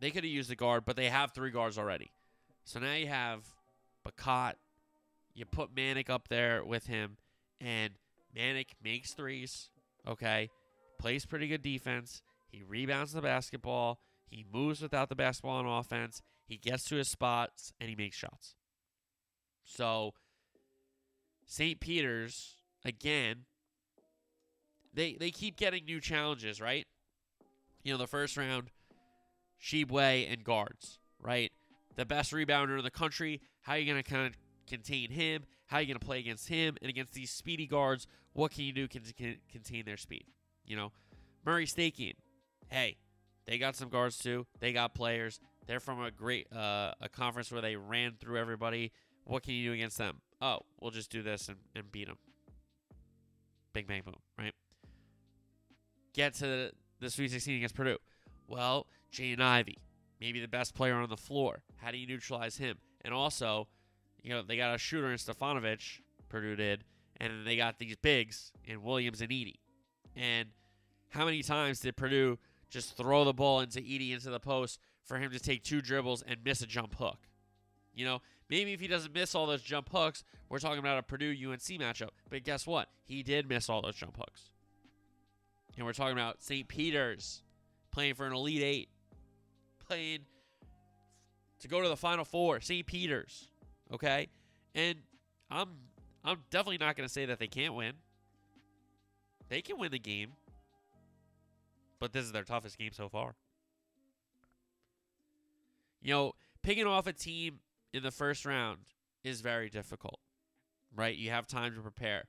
they 0.00 0.10
could 0.10 0.24
have 0.24 0.32
used 0.32 0.50
the 0.50 0.56
guard, 0.56 0.84
but 0.84 0.96
they 0.96 1.08
have 1.08 1.30
three 1.30 1.52
guards 1.52 1.78
already. 1.78 2.10
So 2.64 2.80
now 2.80 2.94
you 2.94 3.06
have 3.06 3.44
Bacot. 4.04 4.54
You 5.32 5.44
put 5.44 5.72
Manek 5.76 6.10
up 6.10 6.26
there 6.26 6.64
with 6.64 6.88
him, 6.88 7.18
and 7.60 7.92
Manek 8.36 8.70
makes 8.82 9.12
threes. 9.12 9.70
Okay, 10.08 10.50
plays 10.98 11.26
pretty 11.26 11.48
good 11.48 11.62
defense. 11.62 12.22
He 12.48 12.62
rebounds 12.62 13.12
the 13.12 13.22
basketball. 13.22 14.00
He 14.26 14.44
moves 14.52 14.80
without 14.80 15.08
the 15.08 15.14
basketball 15.14 15.56
on 15.56 15.66
offense. 15.66 16.22
He 16.44 16.56
gets 16.56 16.84
to 16.84 16.96
his 16.96 17.10
spots 17.10 17.72
and 17.80 17.88
he 17.88 17.96
makes 17.96 18.16
shots. 18.16 18.54
So 19.64 20.14
St. 21.46 21.78
Peter's 21.80 22.56
again 22.84 23.44
they 24.94 25.14
they 25.14 25.30
keep 25.30 25.56
getting 25.56 25.84
new 25.84 26.00
challenges, 26.00 26.60
right? 26.60 26.86
You 27.82 27.92
know, 27.92 27.98
the 27.98 28.06
first 28.06 28.36
round 28.36 28.70
Tshiebwe 29.62 30.30
and 30.30 30.44
guards, 30.44 30.98
right? 31.20 31.52
The 31.96 32.04
best 32.04 32.32
rebounder 32.32 32.78
in 32.78 32.84
the 32.84 32.90
country. 32.90 33.40
How 33.62 33.74
are 33.74 33.78
you 33.78 33.90
going 33.90 34.02
to 34.02 34.08
kind 34.08 34.26
of 34.26 34.36
contain 34.66 35.10
him? 35.10 35.44
How 35.66 35.78
are 35.78 35.80
you 35.80 35.86
going 35.86 35.98
to 35.98 36.04
play 36.04 36.18
against 36.18 36.48
him 36.48 36.76
and 36.80 36.88
against 36.88 37.12
these 37.12 37.30
speedy 37.30 37.66
guards? 37.66 38.06
What 38.32 38.52
can 38.52 38.64
you 38.64 38.72
do 38.72 38.86
to 38.86 39.00
contain 39.50 39.84
their 39.84 39.96
speed? 39.96 40.24
You 40.68 40.76
know, 40.76 40.92
Murray 41.44 41.66
game. 41.66 42.12
Hey, 42.68 42.98
they 43.46 43.56
got 43.56 43.74
some 43.74 43.88
guards 43.88 44.18
too. 44.18 44.46
They 44.60 44.72
got 44.72 44.94
players. 44.94 45.40
They're 45.66 45.80
from 45.80 46.02
a 46.02 46.10
great 46.10 46.46
uh, 46.52 46.92
a 47.00 47.08
conference 47.08 47.50
where 47.50 47.62
they 47.62 47.74
ran 47.74 48.14
through 48.20 48.38
everybody. 48.38 48.92
What 49.24 49.42
can 49.42 49.54
you 49.54 49.70
do 49.70 49.72
against 49.72 49.98
them? 49.98 50.20
Oh, 50.40 50.60
we'll 50.80 50.90
just 50.90 51.10
do 51.10 51.22
this 51.22 51.48
and, 51.48 51.56
and 51.74 51.90
beat 51.90 52.06
them. 52.06 52.18
Big 53.72 53.86
bang 53.86 54.02
boom, 54.04 54.16
right? 54.38 54.54
Get 56.14 56.34
to 56.34 56.46
the, 56.46 56.72
the 57.00 57.10
Sweet 57.10 57.30
16 57.30 57.56
against 57.56 57.74
Purdue. 57.74 57.98
Well, 58.46 58.86
Jaden 59.12 59.40
Ivey, 59.40 59.78
maybe 60.20 60.40
the 60.40 60.48
best 60.48 60.74
player 60.74 60.94
on 60.94 61.08
the 61.08 61.16
floor. 61.16 61.62
How 61.76 61.90
do 61.90 61.98
you 61.98 62.06
neutralize 62.06 62.56
him? 62.56 62.78
And 63.02 63.12
also, 63.12 63.68
you 64.22 64.30
know, 64.30 64.42
they 64.42 64.56
got 64.56 64.74
a 64.74 64.78
shooter 64.78 65.10
in 65.10 65.18
Stefanovic, 65.18 66.00
Purdue 66.28 66.56
did, 66.56 66.84
and 67.18 67.46
they 67.46 67.56
got 67.56 67.78
these 67.78 67.96
bigs 67.96 68.52
in 68.64 68.82
Williams 68.82 69.20
and 69.20 69.30
Edey. 69.30 69.56
And 70.16 70.48
how 71.10 71.24
many 71.24 71.42
times 71.42 71.80
did 71.80 71.96
Purdue 71.96 72.38
just 72.70 72.96
throw 72.96 73.24
the 73.24 73.32
ball 73.32 73.60
into 73.60 73.80
Edey 73.80 74.12
into 74.12 74.30
the 74.30 74.40
post 74.40 74.80
for 75.04 75.18
him 75.18 75.30
to 75.30 75.38
take 75.38 75.62
two 75.62 75.80
dribbles 75.80 76.22
and 76.26 76.38
miss 76.44 76.60
a 76.60 76.66
jump 76.66 76.94
hook? 76.96 77.18
You 77.94 78.04
know, 78.04 78.22
maybe 78.48 78.72
if 78.72 78.80
he 78.80 78.86
doesn't 78.86 79.14
miss 79.14 79.34
all 79.34 79.46
those 79.46 79.62
jump 79.62 79.88
hooks, 79.90 80.24
we're 80.48 80.58
talking 80.58 80.78
about 80.78 80.98
a 80.98 81.02
Purdue 81.02 81.30
UNC 81.30 81.60
matchup. 81.60 82.10
But 82.30 82.44
guess 82.44 82.66
what? 82.66 82.88
He 83.04 83.22
did 83.22 83.48
miss 83.48 83.68
all 83.68 83.82
those 83.82 83.96
jump 83.96 84.16
hooks. 84.16 84.50
And 85.76 85.86
we're 85.86 85.92
talking 85.92 86.12
about 86.12 86.42
St. 86.42 86.66
Peter's 86.66 87.42
playing 87.90 88.14
for 88.14 88.26
an 88.26 88.32
Elite 88.32 88.62
Eight, 88.62 88.88
playing 89.86 90.20
to 91.60 91.68
go 91.68 91.80
to 91.82 91.88
the 91.88 91.96
Final 91.96 92.24
Four. 92.24 92.60
St. 92.60 92.86
Peter's, 92.86 93.48
okay, 93.92 94.28
and 94.74 94.96
I'm 95.50 95.68
I'm 96.24 96.38
definitely 96.50 96.78
not 96.78 96.96
going 96.96 97.06
to 97.06 97.12
say 97.12 97.26
that 97.26 97.38
they 97.38 97.46
can't 97.46 97.74
win. 97.74 97.94
They 99.48 99.62
can 99.62 99.78
win 99.78 99.92
the 99.92 99.98
game, 99.98 100.32
but 101.98 102.12
this 102.12 102.24
is 102.24 102.32
their 102.32 102.44
toughest 102.44 102.78
game 102.78 102.92
so 102.92 103.08
far. 103.08 103.34
You 106.02 106.12
know, 106.12 106.32
picking 106.62 106.86
off 106.86 107.06
a 107.06 107.12
team 107.12 107.60
in 107.92 108.02
the 108.02 108.10
first 108.10 108.44
round 108.44 108.78
is 109.24 109.40
very 109.40 109.68
difficult, 109.68 110.20
right? 110.94 111.16
You 111.16 111.30
have 111.30 111.46
time 111.46 111.74
to 111.74 111.80
prepare. 111.80 112.24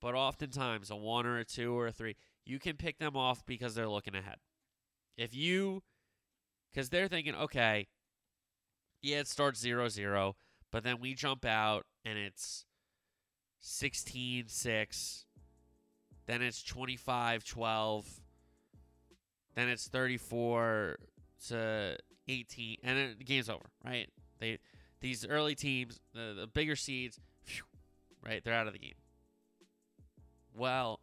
But 0.00 0.14
oftentimes, 0.14 0.90
a 0.90 0.96
one 0.96 1.26
or 1.26 1.38
a 1.38 1.44
two 1.44 1.76
or 1.76 1.88
a 1.88 1.92
three, 1.92 2.16
you 2.44 2.58
can 2.58 2.76
pick 2.76 2.98
them 2.98 3.16
off 3.16 3.44
because 3.44 3.74
they're 3.74 3.88
looking 3.88 4.14
ahead. 4.14 4.36
If 5.16 5.34
you, 5.34 5.82
because 6.70 6.90
they're 6.90 7.08
thinking, 7.08 7.34
okay, 7.34 7.88
yeah, 9.02 9.18
it 9.18 9.28
starts 9.28 9.60
0 9.60 9.88
0, 9.88 10.36
but 10.70 10.84
then 10.84 11.00
we 11.00 11.14
jump 11.14 11.44
out 11.44 11.86
and 12.04 12.18
it's 12.18 12.64
16 13.60 14.48
6, 14.48 15.26
then 16.28 16.42
it's 16.42 16.62
25 16.62 17.42
12, 17.42 18.06
then 19.54 19.68
it's 19.68 19.88
34 19.88 20.98
to 21.48 21.96
18, 22.28 22.76
and 22.84 22.98
then 22.98 23.14
the 23.18 23.24
game's 23.24 23.48
over, 23.48 23.70
right? 23.84 24.08
They 24.38 24.58
These 25.00 25.26
early 25.26 25.54
teams, 25.54 25.98
the, 26.14 26.36
the 26.38 26.46
bigger 26.46 26.76
seeds, 26.76 27.18
phew, 27.44 27.64
right, 28.24 28.44
they're 28.44 28.54
out 28.54 28.66
of 28.66 28.74
the 28.74 28.78
game. 28.78 28.94
Well, 30.54 31.00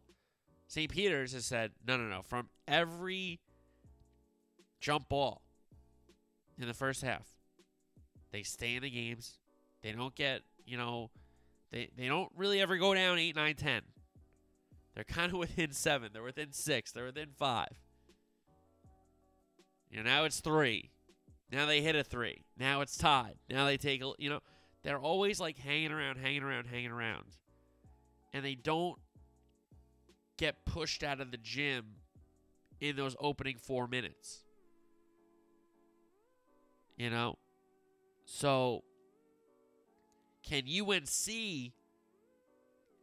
St. 0.68 0.90
Peter's 0.90 1.32
has 1.32 1.44
said, 1.44 1.72
no, 1.86 1.96
no, 1.96 2.04
no. 2.04 2.22
From 2.22 2.48
every 2.68 3.40
jump 4.80 5.08
ball 5.08 5.42
in 6.56 6.68
the 6.68 6.74
first 6.74 7.02
half, 7.02 7.26
they 8.30 8.42
stay 8.42 8.76
in 8.76 8.82
the 8.82 8.90
games. 8.90 9.38
They 9.82 9.92
don't 9.92 10.14
get, 10.14 10.42
you 10.64 10.76
know, 10.76 11.10
they, 11.72 11.90
they 11.96 12.06
don't 12.06 12.30
really 12.36 12.60
ever 12.60 12.76
go 12.76 12.94
down 12.94 13.18
8, 13.18 13.34
9, 13.34 13.54
10. 13.54 13.82
They're 14.96 15.04
kind 15.04 15.30
of 15.30 15.38
within 15.38 15.72
7. 15.72 16.08
They're 16.12 16.22
within 16.22 16.52
6. 16.52 16.92
They're 16.92 17.04
within 17.04 17.28
5. 17.36 17.68
You 19.90 19.98
know, 19.98 20.02
now 20.02 20.24
it's 20.24 20.40
3. 20.40 20.90
Now 21.52 21.66
they 21.66 21.82
hit 21.82 21.94
a 21.94 22.02
3. 22.02 22.44
Now 22.58 22.80
it's 22.80 22.96
tied. 22.96 23.36
Now 23.48 23.66
they 23.66 23.76
take, 23.76 24.02
a, 24.02 24.12
you 24.18 24.30
know, 24.30 24.40
they're 24.82 24.98
always 24.98 25.38
like 25.38 25.58
hanging 25.58 25.92
around, 25.92 26.16
hanging 26.16 26.42
around, 26.42 26.66
hanging 26.66 26.90
around. 26.90 27.26
And 28.32 28.42
they 28.42 28.54
don't 28.54 28.98
get 30.38 30.64
pushed 30.64 31.04
out 31.04 31.20
of 31.20 31.30
the 31.30 31.36
gym 31.36 31.84
in 32.80 32.96
those 32.96 33.14
opening 33.20 33.58
four 33.58 33.86
minutes. 33.86 34.44
You 36.96 37.10
know? 37.10 37.36
So, 38.24 38.82
can 40.42 40.62
UNC 40.66 41.72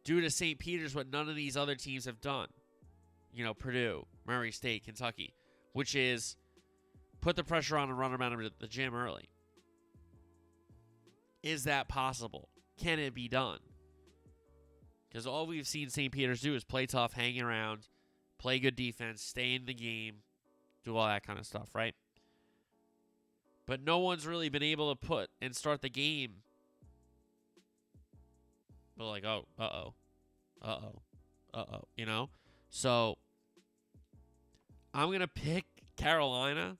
do 0.04 0.20
to 0.20 0.30
St. 0.30 0.58
Peter's 0.58 0.94
what 0.94 1.10
none 1.10 1.28
of 1.28 1.36
these 1.36 1.56
other 1.56 1.74
teams 1.74 2.04
have 2.04 2.20
done? 2.20 2.48
You 3.32 3.44
know, 3.44 3.54
Purdue, 3.54 4.06
Murray 4.26 4.52
State, 4.52 4.84
Kentucky, 4.84 5.34
which 5.72 5.94
is 5.94 6.36
put 7.20 7.36
the 7.36 7.44
pressure 7.44 7.76
on 7.76 7.88
and 7.88 7.98
run 7.98 8.20
out 8.20 8.32
of 8.32 8.52
the 8.60 8.68
gym 8.68 8.94
early. 8.94 9.28
Is 11.42 11.64
that 11.64 11.88
possible? 11.88 12.48
Can 12.78 12.98
it 12.98 13.14
be 13.14 13.28
done? 13.28 13.58
Because 15.08 15.26
all 15.26 15.46
we've 15.46 15.66
seen 15.66 15.90
St. 15.90 16.12
Peter's 16.12 16.40
do 16.40 16.54
is 16.54 16.64
play 16.64 16.86
tough, 16.86 17.12
hang 17.12 17.40
around, 17.40 17.88
play 18.38 18.58
good 18.58 18.76
defense, 18.76 19.22
stay 19.22 19.54
in 19.54 19.64
the 19.64 19.74
game, 19.74 20.16
do 20.84 20.96
all 20.96 21.06
that 21.06 21.26
kind 21.26 21.38
of 21.38 21.46
stuff, 21.46 21.74
right? 21.74 21.94
But 23.66 23.82
no 23.82 23.98
one's 23.98 24.26
really 24.26 24.48
been 24.48 24.62
able 24.62 24.94
to 24.94 25.06
put 25.06 25.30
and 25.40 25.54
start 25.56 25.82
the 25.82 25.88
game. 25.88 26.42
But 28.96 29.06
like, 29.06 29.24
oh, 29.24 29.46
uh 29.58 29.62
oh, 29.62 29.94
uh 30.62 30.78
oh, 30.82 31.02
uh 31.52 31.64
oh, 31.72 31.84
you 31.96 32.06
know? 32.06 32.30
So 32.70 33.18
I'm 34.92 35.08
going 35.08 35.20
to 35.20 35.28
pick 35.28 35.64
Carolina. 35.96 36.76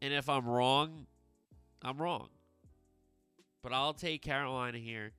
And 0.00 0.12
if 0.12 0.28
I'm 0.28 0.46
wrong, 0.46 1.06
I'm 1.82 1.98
wrong. 1.98 2.28
But 3.62 3.72
I'll 3.72 3.94
take 3.94 4.22
Carolina 4.22 4.78
here 4.78 5.12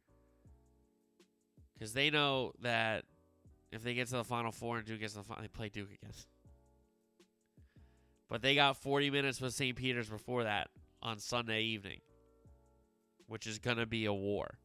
because 1.74 1.94
they 1.94 2.10
know 2.10 2.54
that 2.62 3.04
if 3.72 3.84
they 3.84 3.94
get 3.94 4.08
to 4.08 4.18
the 4.18 4.24
Final 4.24 4.52
Four 4.52 4.78
and 4.78 4.86
Duke 4.86 5.00
gets 5.00 5.14
to 5.14 5.20
the 5.20 5.26
final, 5.26 5.42
they 5.42 5.48
play 5.50 5.70
Duke 5.70 5.90
again. 6.02 6.14
But 8.30 8.42
they 8.42 8.56
got 8.56 8.78
40 8.78 9.10
minutes 9.10 9.40
with 9.40 9.54
St. 9.54 9.76
Peter's 9.76 10.10
before 10.10 10.44
that 10.44 10.70
on 11.02 11.20
Sunday 11.20 11.64
evening, 11.64 12.00
which 13.28 13.48
is 13.48 13.60
going 13.60 13.78
to 13.78 13.86
be 13.86 14.06
a 14.06 14.14
war. 14.14 14.58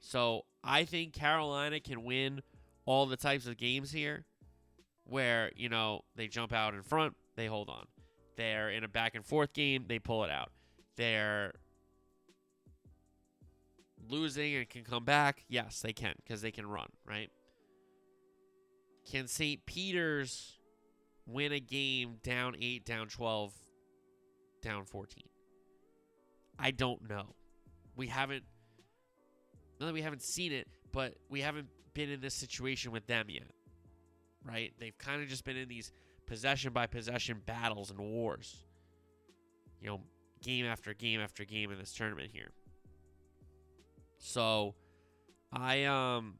So 0.00 0.44
I 0.62 0.84
think 0.84 1.12
Carolina 1.12 1.80
can 1.80 2.04
win 2.04 2.42
all 2.84 3.06
the 3.06 3.16
types 3.16 3.46
of 3.46 3.56
games 3.56 3.92
here 3.92 4.24
where, 5.04 5.50
you 5.56 5.68
know, 5.68 6.02
they 6.16 6.28
jump 6.28 6.52
out 6.52 6.74
in 6.74 6.82
front, 6.82 7.14
they 7.36 7.46
hold 7.46 7.68
on. 7.68 7.86
They're 8.36 8.70
in 8.70 8.84
a 8.84 8.88
back 8.88 9.14
and 9.14 9.24
forth 9.24 9.52
game, 9.52 9.84
they 9.88 9.98
pull 9.98 10.24
it 10.24 10.30
out. 10.30 10.50
They're 10.96 11.52
losing 14.08 14.56
and 14.56 14.68
can 14.68 14.84
come 14.84 15.04
back? 15.04 15.44
Yes, 15.48 15.80
they 15.80 15.92
can 15.92 16.14
because 16.22 16.42
they 16.42 16.50
can 16.50 16.66
run, 16.66 16.88
right? 17.06 17.30
Can 19.10 19.26
St. 19.26 19.64
Peter's 19.66 20.58
win 21.26 21.52
a 21.52 21.60
game 21.60 22.16
down 22.22 22.56
8, 22.60 22.84
down 22.84 23.08
12 23.08 23.52
down 24.62 24.84
14. 24.84 25.22
I 26.58 26.70
don't 26.70 27.08
know. 27.08 27.34
We 27.96 28.06
haven't 28.08 28.44
not 29.78 29.86
that 29.86 29.92
we 29.92 30.02
haven't 30.02 30.22
seen 30.22 30.52
it, 30.52 30.68
but 30.92 31.14
we 31.28 31.40
haven't 31.40 31.68
been 31.94 32.10
in 32.10 32.20
this 32.20 32.34
situation 32.34 32.92
with 32.92 33.06
them 33.06 33.26
yet. 33.28 33.50
Right? 34.44 34.72
They've 34.78 34.96
kind 34.96 35.22
of 35.22 35.28
just 35.28 35.44
been 35.44 35.56
in 35.56 35.68
these 35.68 35.92
possession 36.26 36.72
by 36.72 36.86
possession 36.86 37.42
battles 37.44 37.90
and 37.90 37.98
wars. 37.98 38.64
You 39.80 39.88
know, 39.88 40.00
game 40.42 40.66
after 40.66 40.94
game 40.94 41.20
after 41.20 41.44
game 41.44 41.70
in 41.70 41.78
this 41.78 41.92
tournament 41.92 42.30
here. 42.32 42.50
So, 44.18 44.74
I 45.52 45.84
um 45.84 46.34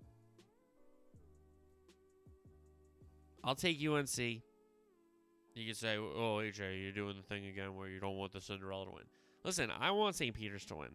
I'll 3.44 3.54
take 3.54 3.76
UNC. 3.76 4.18
You 4.18 5.64
can 5.66 5.74
say, 5.74 5.96
"Oh, 5.96 6.40
AJ, 6.42 6.82
you're 6.82 6.92
doing 6.92 7.16
the 7.16 7.22
thing 7.22 7.46
again 7.46 7.76
where 7.76 7.88
you 7.88 8.00
don't 8.00 8.16
want 8.16 8.32
the 8.32 8.40
Cinderella 8.40 8.86
to 8.86 8.90
win." 8.92 9.04
Listen, 9.46 9.70
I 9.78 9.92
want 9.92 10.16
St. 10.16 10.34
Peter's 10.34 10.64
to 10.66 10.74
win. 10.74 10.88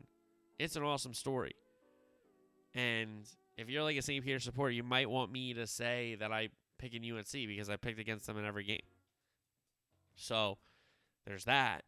It's 0.59 0.75
an 0.75 0.83
awesome 0.83 1.13
story. 1.13 1.55
And 2.75 3.23
if 3.57 3.69
you're 3.69 3.81
like 3.81 3.95
a 3.95 4.01
St. 4.01 4.23
Peter's 4.25 4.43
supporter, 4.43 4.71
you 4.71 4.83
might 4.83 5.09
want 5.09 5.31
me 5.31 5.53
to 5.53 5.65
say 5.65 6.17
that 6.19 6.33
I 6.33 6.49
pick 6.77 6.93
in 6.93 7.01
UNC 7.01 7.31
because 7.31 7.69
I 7.69 7.77
picked 7.77 7.97
against 7.97 8.27
them 8.27 8.37
in 8.37 8.43
every 8.43 8.65
game. 8.65 8.81
So, 10.17 10.57
there's 11.25 11.45
that. 11.45 11.85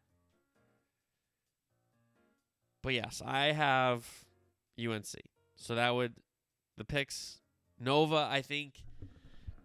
But 2.82 2.94
yes, 2.94 3.20
I 3.24 3.52
have 3.52 4.24
UNC. 4.78 5.14
So 5.56 5.74
that 5.74 5.94
would 5.94 6.14
the 6.78 6.84
picks 6.84 7.40
Nova 7.78 8.26
I 8.30 8.40
think 8.40 8.82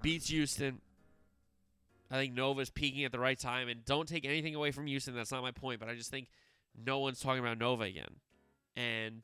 beats 0.02 0.28
Houston. 0.28 0.82
I 2.12 2.16
think 2.16 2.34
Nova's 2.34 2.70
peaking 2.70 3.06
at 3.06 3.14
the 3.14 3.20
right 3.20 3.40
time 3.40 3.70
and 3.70 3.86
don't 3.86 4.08
take 4.08 4.26
anything 4.26 4.54
away 4.54 4.72
from 4.72 4.86
Houston, 4.88 5.16
that's 5.16 5.32
not 5.32 5.44
my 5.44 5.52
point, 5.52 5.80
but 5.80 5.88
I 5.88 5.96
just 5.96 6.12
think 6.12 6.28
no 6.76 7.00
one's 7.00 7.20
talking 7.20 7.40
about 7.40 7.58
Nova 7.58 7.84
again. 7.84 8.16
And 8.76 9.22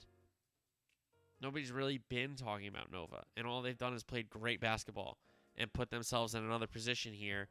nobody's 1.41 1.71
really 1.71 2.01
been 2.09 2.35
talking 2.35 2.67
about 2.67 2.91
Nova. 2.91 3.23
And 3.37 3.47
all 3.47 3.61
they've 3.61 3.77
done 3.77 3.93
is 3.93 4.03
played 4.03 4.29
great 4.29 4.59
basketball 4.59 5.17
and 5.57 5.71
put 5.71 5.89
themselves 5.89 6.35
in 6.35 6.43
another 6.43 6.67
position 6.67 7.13
here 7.13 7.47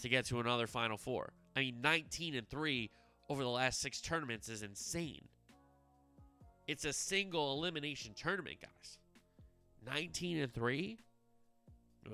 to 0.00 0.08
get 0.08 0.26
to 0.26 0.40
another 0.40 0.66
Final 0.66 0.96
Four. 0.96 1.32
I 1.56 1.60
mean, 1.60 1.80
19 1.82 2.34
and 2.34 2.48
3 2.48 2.90
over 3.28 3.42
the 3.42 3.48
last 3.48 3.80
six 3.80 4.00
tournaments 4.00 4.48
is 4.48 4.62
insane. 4.62 5.28
It's 6.66 6.84
a 6.84 6.92
single 6.92 7.52
elimination 7.54 8.14
tournament, 8.14 8.58
guys. 8.60 8.98
19 9.86 10.38
and 10.38 10.52
3? 10.52 10.98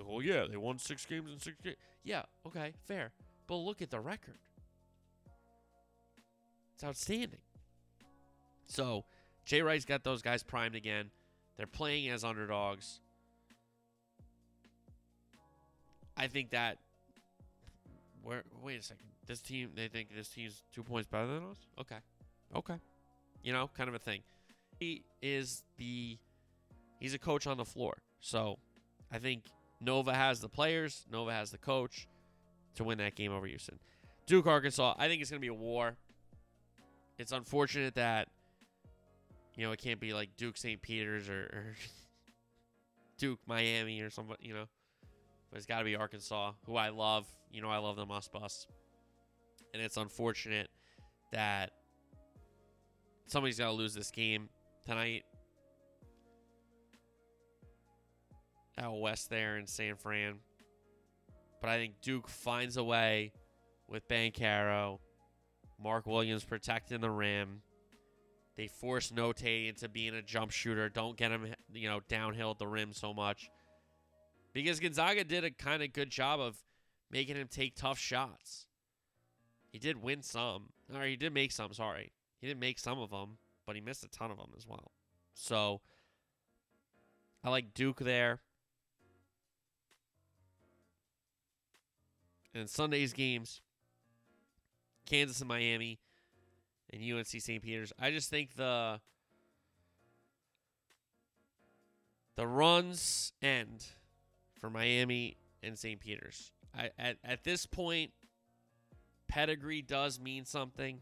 Oh, 0.08 0.20
yeah, 0.20 0.46
they 0.48 0.56
won 0.56 0.78
six 0.78 1.04
games 1.06 1.30
in 1.32 1.38
six 1.38 1.56
games. 1.62 1.76
Yeah, 2.04 2.22
okay, 2.46 2.72
fair. 2.86 3.10
But 3.46 3.56
look 3.56 3.82
at 3.82 3.90
the 3.90 4.00
record. 4.00 4.38
It's 6.78 6.84
outstanding. 6.84 7.40
So, 8.68 9.04
Jay 9.44 9.62
Wright's 9.62 9.84
got 9.84 10.04
those 10.04 10.22
guys 10.22 10.44
primed 10.44 10.76
again. 10.76 11.10
They're 11.56 11.66
playing 11.66 12.08
as 12.08 12.22
underdogs. 12.22 13.00
I 16.16 16.28
think 16.28 16.50
that. 16.50 16.78
Where? 18.22 18.44
Wait 18.62 18.78
a 18.78 18.82
second. 18.82 19.06
This 19.26 19.40
team, 19.40 19.70
they 19.74 19.88
think 19.88 20.14
this 20.14 20.28
team's 20.28 20.62
two 20.72 20.84
points 20.84 21.08
better 21.08 21.26
than 21.26 21.50
us. 21.50 21.56
Okay, 21.80 21.96
okay. 22.54 22.76
You 23.42 23.52
know, 23.52 23.68
kind 23.76 23.88
of 23.88 23.96
a 23.96 23.98
thing. 23.98 24.20
He 24.78 25.02
is 25.20 25.64
the. 25.78 26.16
He's 27.00 27.12
a 27.12 27.18
coach 27.18 27.48
on 27.48 27.56
the 27.56 27.64
floor, 27.64 27.98
so 28.20 28.56
I 29.10 29.18
think 29.18 29.46
Nova 29.80 30.14
has 30.14 30.38
the 30.38 30.48
players. 30.48 31.06
Nova 31.10 31.32
has 31.32 31.50
the 31.50 31.58
coach 31.58 32.06
to 32.76 32.84
win 32.84 32.98
that 32.98 33.16
game 33.16 33.32
over 33.32 33.48
Houston. 33.48 33.80
Duke, 34.26 34.46
Arkansas. 34.46 34.94
I 34.96 35.08
think 35.08 35.20
it's 35.20 35.30
going 35.30 35.40
to 35.40 35.44
be 35.44 35.48
a 35.48 35.54
war. 35.54 35.96
It's 37.18 37.32
unfortunate 37.32 37.96
that 37.96 38.28
you 39.56 39.64
know 39.64 39.72
it 39.72 39.80
can't 39.80 40.00
be 40.00 40.14
like 40.14 40.30
Duke, 40.36 40.56
St. 40.56 40.80
Peter's, 40.80 41.28
or, 41.28 41.42
or 41.52 41.76
Duke, 43.18 43.40
Miami, 43.46 44.00
or 44.00 44.10
somebody. 44.10 44.46
You 44.46 44.54
know, 44.54 44.64
but 45.50 45.56
it's 45.56 45.66
got 45.66 45.80
to 45.80 45.84
be 45.84 45.96
Arkansas, 45.96 46.52
who 46.66 46.76
I 46.76 46.90
love. 46.90 47.26
You 47.50 47.60
know, 47.60 47.68
I 47.68 47.78
love 47.78 47.96
the 47.96 48.06
Muss 48.06 48.28
Bus, 48.28 48.66
and 49.74 49.82
it's 49.82 49.96
unfortunate 49.96 50.68
that 51.32 51.72
somebody's 53.26 53.58
got 53.58 53.66
to 53.66 53.72
lose 53.72 53.94
this 53.94 54.10
game 54.10 54.48
tonight. 54.86 55.24
Out 58.78 59.00
west 59.00 59.28
there 59.28 59.56
in 59.56 59.66
San 59.66 59.96
Fran. 59.96 60.36
But 61.60 61.70
I 61.70 61.78
think 61.78 61.94
Duke 62.00 62.28
finds 62.28 62.76
a 62.76 62.84
way 62.84 63.32
with 63.88 64.06
Banchero, 64.08 65.00
Mark 65.82 66.06
Williams 66.06 66.44
protecting 66.44 67.00
the 67.00 67.10
rim. 67.10 67.62
They 68.56 68.66
force 68.66 69.10
Notae 69.10 69.68
into 69.68 69.88
being 69.88 70.14
a 70.14 70.22
jump 70.22 70.50
shooter. 70.50 70.88
Don't 70.88 71.16
get 71.16 71.30
him, 71.30 71.54
you 71.72 71.88
know, 71.88 72.00
downhill 72.08 72.50
at 72.50 72.58
the 72.58 72.66
rim 72.66 72.92
so 72.92 73.14
much. 73.14 73.50
Because 74.52 74.80
Gonzaga 74.80 75.22
did 75.22 75.44
a 75.44 75.50
kind 75.50 75.82
of 75.82 75.92
good 75.92 76.10
job 76.10 76.40
of 76.40 76.56
making 77.10 77.36
him 77.36 77.46
take 77.48 77.76
tough 77.76 77.98
shots. 77.98 78.66
He 79.70 79.78
did 79.78 80.02
win 80.02 80.22
some. 80.22 80.70
Or 80.92 81.04
he 81.04 81.16
did 81.16 81.32
make 81.32 81.52
some, 81.52 81.72
sorry. 81.72 82.12
He 82.40 82.48
didn't 82.48 82.60
make 82.60 82.78
some 82.78 82.98
of 82.98 83.10
them, 83.10 83.38
but 83.66 83.76
he 83.76 83.80
missed 83.80 84.02
a 84.02 84.08
ton 84.08 84.30
of 84.30 84.38
them 84.38 84.50
as 84.56 84.66
well. 84.66 84.90
So 85.34 85.80
I 87.44 87.50
like 87.50 87.74
Duke 87.74 88.00
there. 88.00 88.40
And 92.54 92.68
Sunday's 92.68 93.12
games, 93.12 93.60
Kansas 95.08 95.40
and 95.40 95.48
Miami, 95.48 95.98
and 96.92 97.02
UNC 97.02 97.26
St. 97.26 97.62
Peter's. 97.62 97.92
I 97.98 98.10
just 98.10 98.30
think 98.30 98.56
the 98.56 99.00
the 102.36 102.46
runs 102.46 103.32
end 103.42 103.86
for 104.60 104.70
Miami 104.70 105.36
and 105.62 105.78
St. 105.78 105.98
Peter's. 105.98 106.52
I, 106.76 106.90
at 106.98 107.16
at 107.24 107.44
this 107.44 107.66
point, 107.66 108.12
pedigree 109.28 109.82
does 109.82 110.20
mean 110.20 110.44
something. 110.44 111.00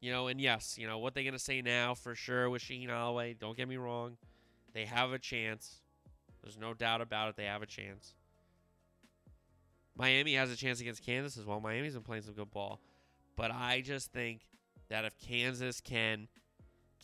You 0.00 0.12
know, 0.12 0.26
and 0.26 0.40
yes, 0.40 0.76
you 0.78 0.86
know, 0.86 0.98
what 0.98 1.14
they're 1.14 1.24
going 1.24 1.32
to 1.32 1.38
say 1.38 1.62
now 1.62 1.94
for 1.94 2.14
sure 2.14 2.50
with 2.50 2.62
Shaheen 2.62 2.90
Holloway, 2.90 3.34
don't 3.34 3.56
get 3.56 3.66
me 3.66 3.76
wrong. 3.76 4.18
They 4.74 4.84
have 4.84 5.12
a 5.12 5.18
chance. 5.18 5.80
There's 6.42 6.58
no 6.58 6.74
doubt 6.74 7.00
about 7.00 7.30
it. 7.30 7.36
They 7.36 7.46
have 7.46 7.62
a 7.62 7.66
chance. 7.66 8.14
Miami 9.96 10.34
has 10.34 10.50
a 10.50 10.56
chance 10.56 10.80
against 10.80 11.02
Kansas 11.04 11.38
as 11.38 11.46
well. 11.46 11.60
Miami's 11.60 11.94
been 11.94 12.02
playing 12.02 12.22
some 12.22 12.34
good 12.34 12.50
ball. 12.50 12.78
But 13.36 13.50
I 13.50 13.82
just 13.84 14.12
think 14.12 14.46
that 14.88 15.04
if 15.04 15.18
Kansas 15.18 15.80
can 15.80 16.28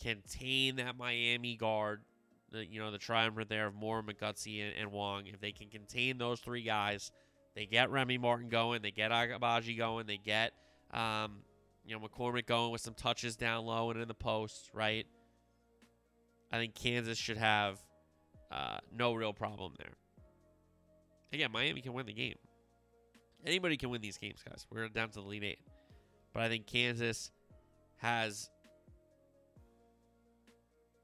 contain 0.01 0.77
that 0.77 0.97
Miami 0.97 1.55
guard, 1.55 2.01
the 2.51 2.65
you 2.65 2.79
know, 2.79 2.91
the 2.91 2.97
triumvirate 2.97 3.49
there 3.49 3.67
of 3.67 3.75
Moore, 3.75 4.03
McGusty, 4.03 4.63
and, 4.63 4.73
and 4.75 4.91
Wong, 4.91 5.27
if 5.27 5.39
they 5.39 5.51
can 5.51 5.69
contain 5.69 6.17
those 6.17 6.39
three 6.39 6.63
guys, 6.63 7.11
they 7.55 7.65
get 7.65 7.91
Remy 7.91 8.17
Martin 8.17 8.49
going, 8.49 8.81
they 8.81 8.91
get 8.91 9.11
Agbaji 9.11 9.77
going, 9.77 10.07
they 10.07 10.17
get 10.17 10.53
um, 10.91 11.41
you 11.85 11.97
know, 11.97 12.05
McCormack 12.05 12.45
going 12.45 12.71
with 12.71 12.81
some 12.81 12.93
touches 12.93 13.35
down 13.35 13.65
low 13.65 13.91
and 13.91 14.01
in 14.01 14.07
the 14.07 14.13
post, 14.13 14.69
right? 14.73 15.05
I 16.51 16.57
think 16.57 16.75
Kansas 16.75 17.17
should 17.17 17.37
have 17.37 17.79
uh, 18.51 18.77
no 18.95 19.13
real 19.13 19.33
problem 19.33 19.73
there. 19.77 19.93
Again, 21.33 21.51
Miami 21.51 21.81
can 21.81 21.93
win 21.93 22.05
the 22.05 22.13
game. 22.13 22.35
Anybody 23.45 23.75
can 23.75 23.89
win 23.89 24.01
these 24.01 24.17
games, 24.17 24.41
guys. 24.47 24.65
We're 24.71 24.87
down 24.87 25.09
to 25.09 25.15
the 25.15 25.21
lead 25.21 25.43
eight. 25.43 25.59
But 26.33 26.43
I 26.43 26.49
think 26.49 26.65
Kansas 26.65 27.31
has 27.97 28.49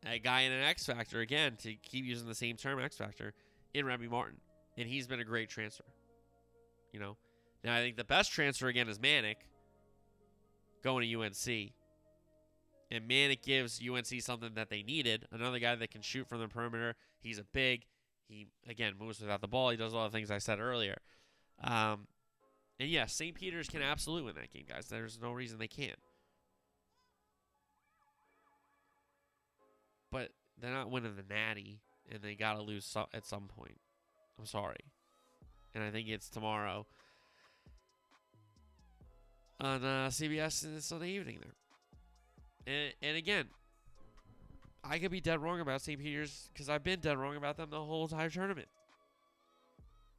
a 0.06 0.20
guy 0.20 0.42
in 0.42 0.52
an 0.52 0.63
X 0.63 0.86
factor, 0.86 1.20
again, 1.20 1.56
to 1.58 1.76
keep 1.76 2.06
using 2.06 2.28
the 2.28 2.36
same 2.36 2.58
term, 2.58 2.80
X 2.80 2.98
factor, 2.98 3.34
in 3.74 3.86
Remy 3.86 4.08
Martin. 4.08 4.39
And 4.78 4.88
he's 4.88 5.08
been 5.08 5.20
a 5.20 5.26
great 5.26 5.50
transfer. 5.50 5.84
You 6.92 7.00
know? 7.00 7.18
Now, 7.63 7.76
I 7.76 7.82
think 7.82 7.98
the 7.98 8.04
best 8.04 8.32
transfer, 8.32 8.68
again, 8.68 8.88
is 8.88 8.98
Manek 8.98 9.36
going 10.84 11.08
to 11.08 11.22
UNC. 11.22 11.72
And 12.92 13.08
Manek 13.08 13.44
gives 13.44 13.80
UNC 13.88 14.22
something 14.22 14.54
that 14.56 14.70
they 14.70 14.82
needed. 14.82 15.28
Another 15.32 15.60
guy 15.60 15.76
that 15.76 15.92
can 15.92 16.02
shoot 16.02 16.28
from 16.28 16.39
the 16.39 16.48
perimeter. 16.48 16.96
He's 17.22 17.38
a 17.38 17.44
big. 17.44 17.86
He 18.28 18.48
again 18.68 18.94
moves 19.00 19.20
without 19.20 19.42
the 19.42 19.48
ball. 19.48 19.70
He 19.70 19.78
does 19.78 19.94
all 19.94 20.04
the 20.06 20.15
things 20.15 20.32
I 20.32 20.38
said 20.38 20.60
earlier. 20.60 20.98
Um, 21.63 22.08
and 22.80 22.89
yes, 22.89 23.13
St. 23.13 23.36
Peter's 23.36 23.68
can 23.68 23.82
absolutely 23.82 24.26
win 24.26 24.36
that 24.36 24.52
game, 24.54 24.65
guys. 24.68 24.88
There's 24.88 25.20
no 25.22 25.32
reason 25.32 25.60
they 25.60 25.68
can't. 25.68 26.00
But 30.12 30.30
they're 30.60 30.72
not 30.72 30.89
winning 30.89 31.15
the 31.15 31.34
Natty, 31.34 31.82
and 32.12 32.22
they 32.22 32.36
got 32.36 32.54
to 32.54 32.62
lose 32.62 32.86
so- 32.86 33.10
at 33.13 33.26
some 33.26 33.48
point. 33.48 33.80
I'm 34.38 34.46
sorry. 34.46 34.78
And 35.76 35.84
I 35.84 35.92
think 35.92 36.08
it's 36.08 36.30
tomorrow 36.30 36.86
on 39.60 39.84
uh, 39.84 40.10
CBS 40.10 40.82
Sunday 40.82 41.10
evening 41.10 41.39
there. 41.42 42.76
And, 42.76 42.94
and 43.02 43.18
again, 43.18 43.46
I 44.84 45.00
could 45.00 45.12
be 45.12 45.22
dead 45.22 45.42
wrong 45.42 45.60
about 45.60 45.82
St. 45.82 46.00
Peter's 46.00 46.50
because 46.54 46.70
I've 46.70 46.84
been 46.84 47.02
dead 47.02 47.18
wrong 47.18 47.36
about 47.36 47.58
them 47.58 47.70
the 47.70 47.84
whole 47.84 48.04
entire 48.06 48.30
tournament. 48.30 48.70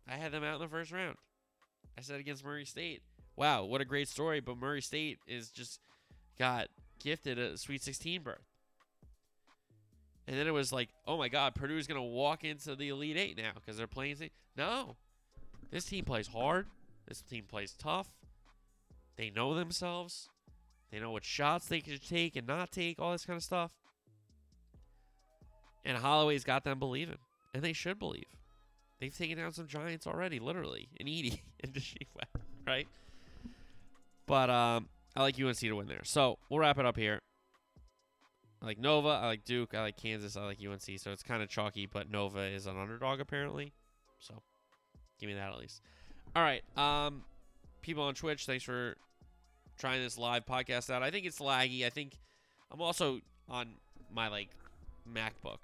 I 0.06 0.16
had 0.16 0.32
them 0.32 0.44
out 0.44 0.56
in 0.56 0.60
the 0.60 0.68
first 0.68 0.92
round. 0.92 1.16
I 1.98 2.02
said 2.02 2.20
against 2.20 2.44
Murray 2.44 2.64
State, 2.64 3.02
wow, 3.36 3.64
what 3.64 3.80
a 3.80 3.84
great 3.84 4.08
story. 4.08 4.40
But 4.40 4.56
Murray 4.56 4.82
State 4.82 5.18
is 5.26 5.50
just 5.50 5.80
got 6.38 6.68
gifted 7.02 7.38
a 7.38 7.56
Sweet 7.56 7.82
16 7.82 8.22
berth. 8.22 8.38
And 10.26 10.38
then 10.38 10.46
it 10.46 10.52
was 10.52 10.72
like, 10.72 10.90
oh 11.06 11.18
my 11.18 11.28
God, 11.28 11.54
Purdue 11.54 11.76
is 11.76 11.86
going 11.86 12.00
to 12.00 12.02
walk 12.02 12.44
into 12.44 12.76
the 12.76 12.88
Elite 12.88 13.16
Eight 13.16 13.36
now 13.36 13.50
because 13.54 13.76
they're 13.76 13.86
playing. 13.86 14.16
No, 14.56 14.96
this 15.70 15.84
team 15.84 16.04
plays 16.04 16.28
hard. 16.28 16.66
This 17.08 17.20
team 17.20 17.44
plays 17.48 17.74
tough. 17.76 18.08
They 19.16 19.30
know 19.30 19.54
themselves. 19.54 20.28
They 20.90 21.00
know 21.00 21.10
what 21.10 21.24
shots 21.24 21.66
they 21.66 21.80
can 21.80 21.98
take 21.98 22.36
and 22.36 22.46
not 22.46 22.70
take, 22.72 23.00
all 23.00 23.12
this 23.12 23.24
kind 23.24 23.36
of 23.36 23.42
stuff. 23.42 23.72
And 25.84 25.96
Holloway's 25.96 26.44
got 26.44 26.64
them 26.64 26.78
believing, 26.78 27.18
and 27.54 27.62
they 27.62 27.72
should 27.72 27.98
believe. 27.98 28.26
They've 29.00 29.16
taken 29.16 29.38
down 29.38 29.52
some 29.52 29.66
giants 29.66 30.06
already, 30.06 30.38
literally, 30.38 30.88
in 30.96 31.06
Edey 31.06 31.40
and 31.64 31.72
Deschique, 31.72 32.08
right? 32.66 32.86
But 34.26 34.50
um, 34.50 34.88
I 35.16 35.22
like 35.22 35.40
UNC 35.40 35.58
to 35.58 35.72
win 35.72 35.88
there. 35.88 36.04
So 36.04 36.38
we'll 36.48 36.60
wrap 36.60 36.78
it 36.78 36.86
up 36.86 36.96
here. 36.96 37.18
I 38.62 38.66
like 38.66 38.78
Nova. 38.78 39.08
I 39.08 39.26
like 39.26 39.44
Duke. 39.44 39.74
I 39.74 39.80
like 39.80 39.96
Kansas. 39.96 40.36
I 40.36 40.44
like 40.44 40.58
UNC. 40.64 40.98
So 40.98 41.12
it's 41.12 41.22
kind 41.22 41.42
of 41.42 41.48
chalky, 41.48 41.86
but 41.86 42.10
Nova 42.10 42.40
is 42.40 42.66
an 42.66 42.78
underdog 42.78 43.20
apparently. 43.20 43.72
So 44.18 44.34
give 45.18 45.28
me 45.28 45.34
that 45.34 45.50
at 45.50 45.58
least. 45.58 45.80
All 46.36 46.42
right. 46.42 46.62
Um, 46.76 47.24
people 47.80 48.02
on 48.02 48.14
Twitch, 48.14 48.44
thanks 48.44 48.62
for 48.62 48.96
trying 49.78 50.02
this 50.02 50.18
live 50.18 50.44
podcast 50.44 50.90
out. 50.90 51.02
I 51.02 51.10
think 51.10 51.24
it's 51.24 51.38
laggy. 51.38 51.86
I 51.86 51.88
think 51.88 52.18
I'm 52.70 52.82
also 52.82 53.20
on 53.48 53.68
my 54.12 54.28
like 54.28 54.50
MacBook 55.10 55.58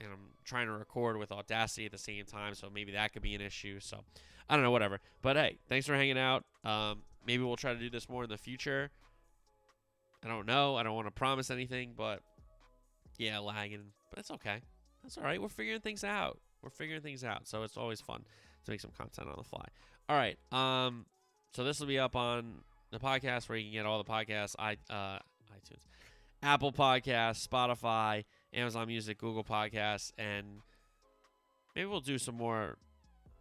and 0.00 0.10
I'm 0.12 0.30
trying 0.44 0.66
to 0.66 0.72
record 0.72 1.16
with 1.16 1.32
Audacity 1.32 1.86
at 1.86 1.92
the 1.92 1.98
same 1.98 2.24
time, 2.24 2.54
so 2.54 2.68
maybe 2.72 2.92
that 2.92 3.12
could 3.12 3.22
be 3.22 3.34
an 3.34 3.40
issue. 3.40 3.80
So 3.80 4.00
I 4.48 4.54
don't 4.54 4.62
know, 4.62 4.70
whatever. 4.70 5.00
But 5.22 5.36
hey, 5.36 5.58
thanks 5.68 5.86
for 5.86 5.94
hanging 5.94 6.18
out. 6.18 6.44
Um, 6.64 7.02
maybe 7.26 7.42
we'll 7.42 7.56
try 7.56 7.72
to 7.72 7.78
do 7.78 7.90
this 7.90 8.08
more 8.08 8.24
in 8.24 8.30
the 8.30 8.38
future. 8.38 8.90
I 10.24 10.28
don't 10.28 10.46
know. 10.46 10.76
I 10.76 10.82
don't 10.82 10.94
want 10.94 11.06
to 11.06 11.12
promise 11.12 11.50
anything, 11.50 11.94
but 11.96 12.20
yeah, 13.18 13.38
lagging, 13.38 13.92
but 14.10 14.18
it's 14.18 14.30
okay. 14.30 14.60
That's 15.02 15.18
all 15.18 15.24
right. 15.24 15.40
We're 15.40 15.48
figuring 15.48 15.80
things 15.80 16.04
out. 16.04 16.38
We're 16.62 16.70
figuring 16.70 17.02
things 17.02 17.22
out, 17.22 17.46
so 17.46 17.62
it's 17.62 17.76
always 17.76 18.00
fun 18.00 18.24
to 18.64 18.70
make 18.70 18.80
some 18.80 18.90
content 18.96 19.28
on 19.28 19.36
the 19.38 19.44
fly. 19.44 19.64
All 20.08 20.16
right. 20.16 20.38
Um, 20.52 21.06
so 21.54 21.64
this 21.64 21.80
will 21.80 21.86
be 21.86 21.98
up 21.98 22.16
on 22.16 22.60
the 22.90 22.98
podcast 22.98 23.48
where 23.48 23.58
you 23.58 23.64
can 23.64 23.72
get 23.72 23.86
all 23.86 24.02
the 24.02 24.10
podcasts. 24.10 24.54
I 24.58 24.72
uh, 24.90 25.18
iTunes, 25.52 25.86
Apple 26.42 26.72
Podcasts, 26.72 27.46
Spotify, 27.46 28.24
Amazon 28.56 28.88
Music, 28.88 29.18
Google 29.18 29.44
Podcasts, 29.44 30.12
and 30.18 30.62
maybe 31.74 31.86
we'll 31.86 32.00
do 32.00 32.18
some 32.18 32.34
more 32.34 32.78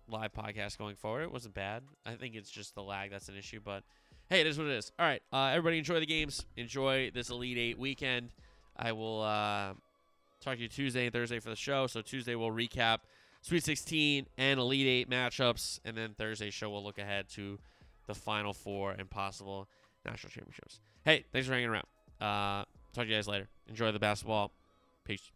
live 0.07 0.33
podcasts 0.33 0.77
going 0.77 0.95
forward. 0.95 1.23
It 1.23 1.31
wasn't 1.31 1.55
bad. 1.55 1.83
I 2.05 2.13
think 2.13 2.35
it's 2.35 2.49
just 2.51 2.75
the 2.75 2.83
lag 2.83 3.11
that's 3.11 3.29
an 3.29 3.35
issue, 3.35 3.59
but 3.63 3.83
hey, 4.29 4.41
it 4.41 4.47
is 4.47 4.57
what 4.57 4.67
it 4.67 4.73
is. 4.73 4.91
All 4.99 5.05
right, 5.05 5.21
uh, 5.33 5.51
everybody, 5.51 5.77
enjoy 5.77 5.99
the 5.99 6.05
games. 6.05 6.45
Enjoy 6.57 7.11
this 7.13 7.29
Elite 7.29 7.57
Eight 7.57 7.79
weekend. 7.79 8.29
I 8.77 8.91
will 8.91 9.21
uh, 9.21 9.73
talk 10.41 10.57
to 10.57 10.61
you 10.61 10.67
Tuesday 10.67 11.05
and 11.05 11.13
Thursday 11.13 11.39
for 11.39 11.49
the 11.49 11.55
show. 11.55 11.87
So 11.87 12.01
Tuesday 12.01 12.35
we'll 12.35 12.51
recap 12.51 12.99
Sweet 13.41 13.63
16 13.63 14.25
and 14.37 14.59
Elite 14.59 14.87
Eight 14.87 15.09
matchups, 15.09 15.79
and 15.85 15.95
then 15.95 16.13
Thursday 16.17 16.49
show 16.49 16.69
we'll 16.69 16.83
look 16.83 16.97
ahead 16.97 17.29
to 17.29 17.57
the 18.07 18.13
Final 18.13 18.53
Four 18.53 18.91
and 18.91 19.09
possible 19.09 19.67
national 20.05 20.31
championships. 20.31 20.81
Hey, 21.03 21.25
thanks 21.31 21.47
for 21.47 21.53
hanging 21.53 21.69
around. 21.69 21.85
Uh, 22.19 22.65
talk 22.93 23.03
to 23.03 23.05
you 23.05 23.15
guys 23.15 23.27
later. 23.27 23.47
Enjoy 23.67 23.91
the 23.91 23.99
basketball. 23.99 24.51
Peace. 25.05 25.31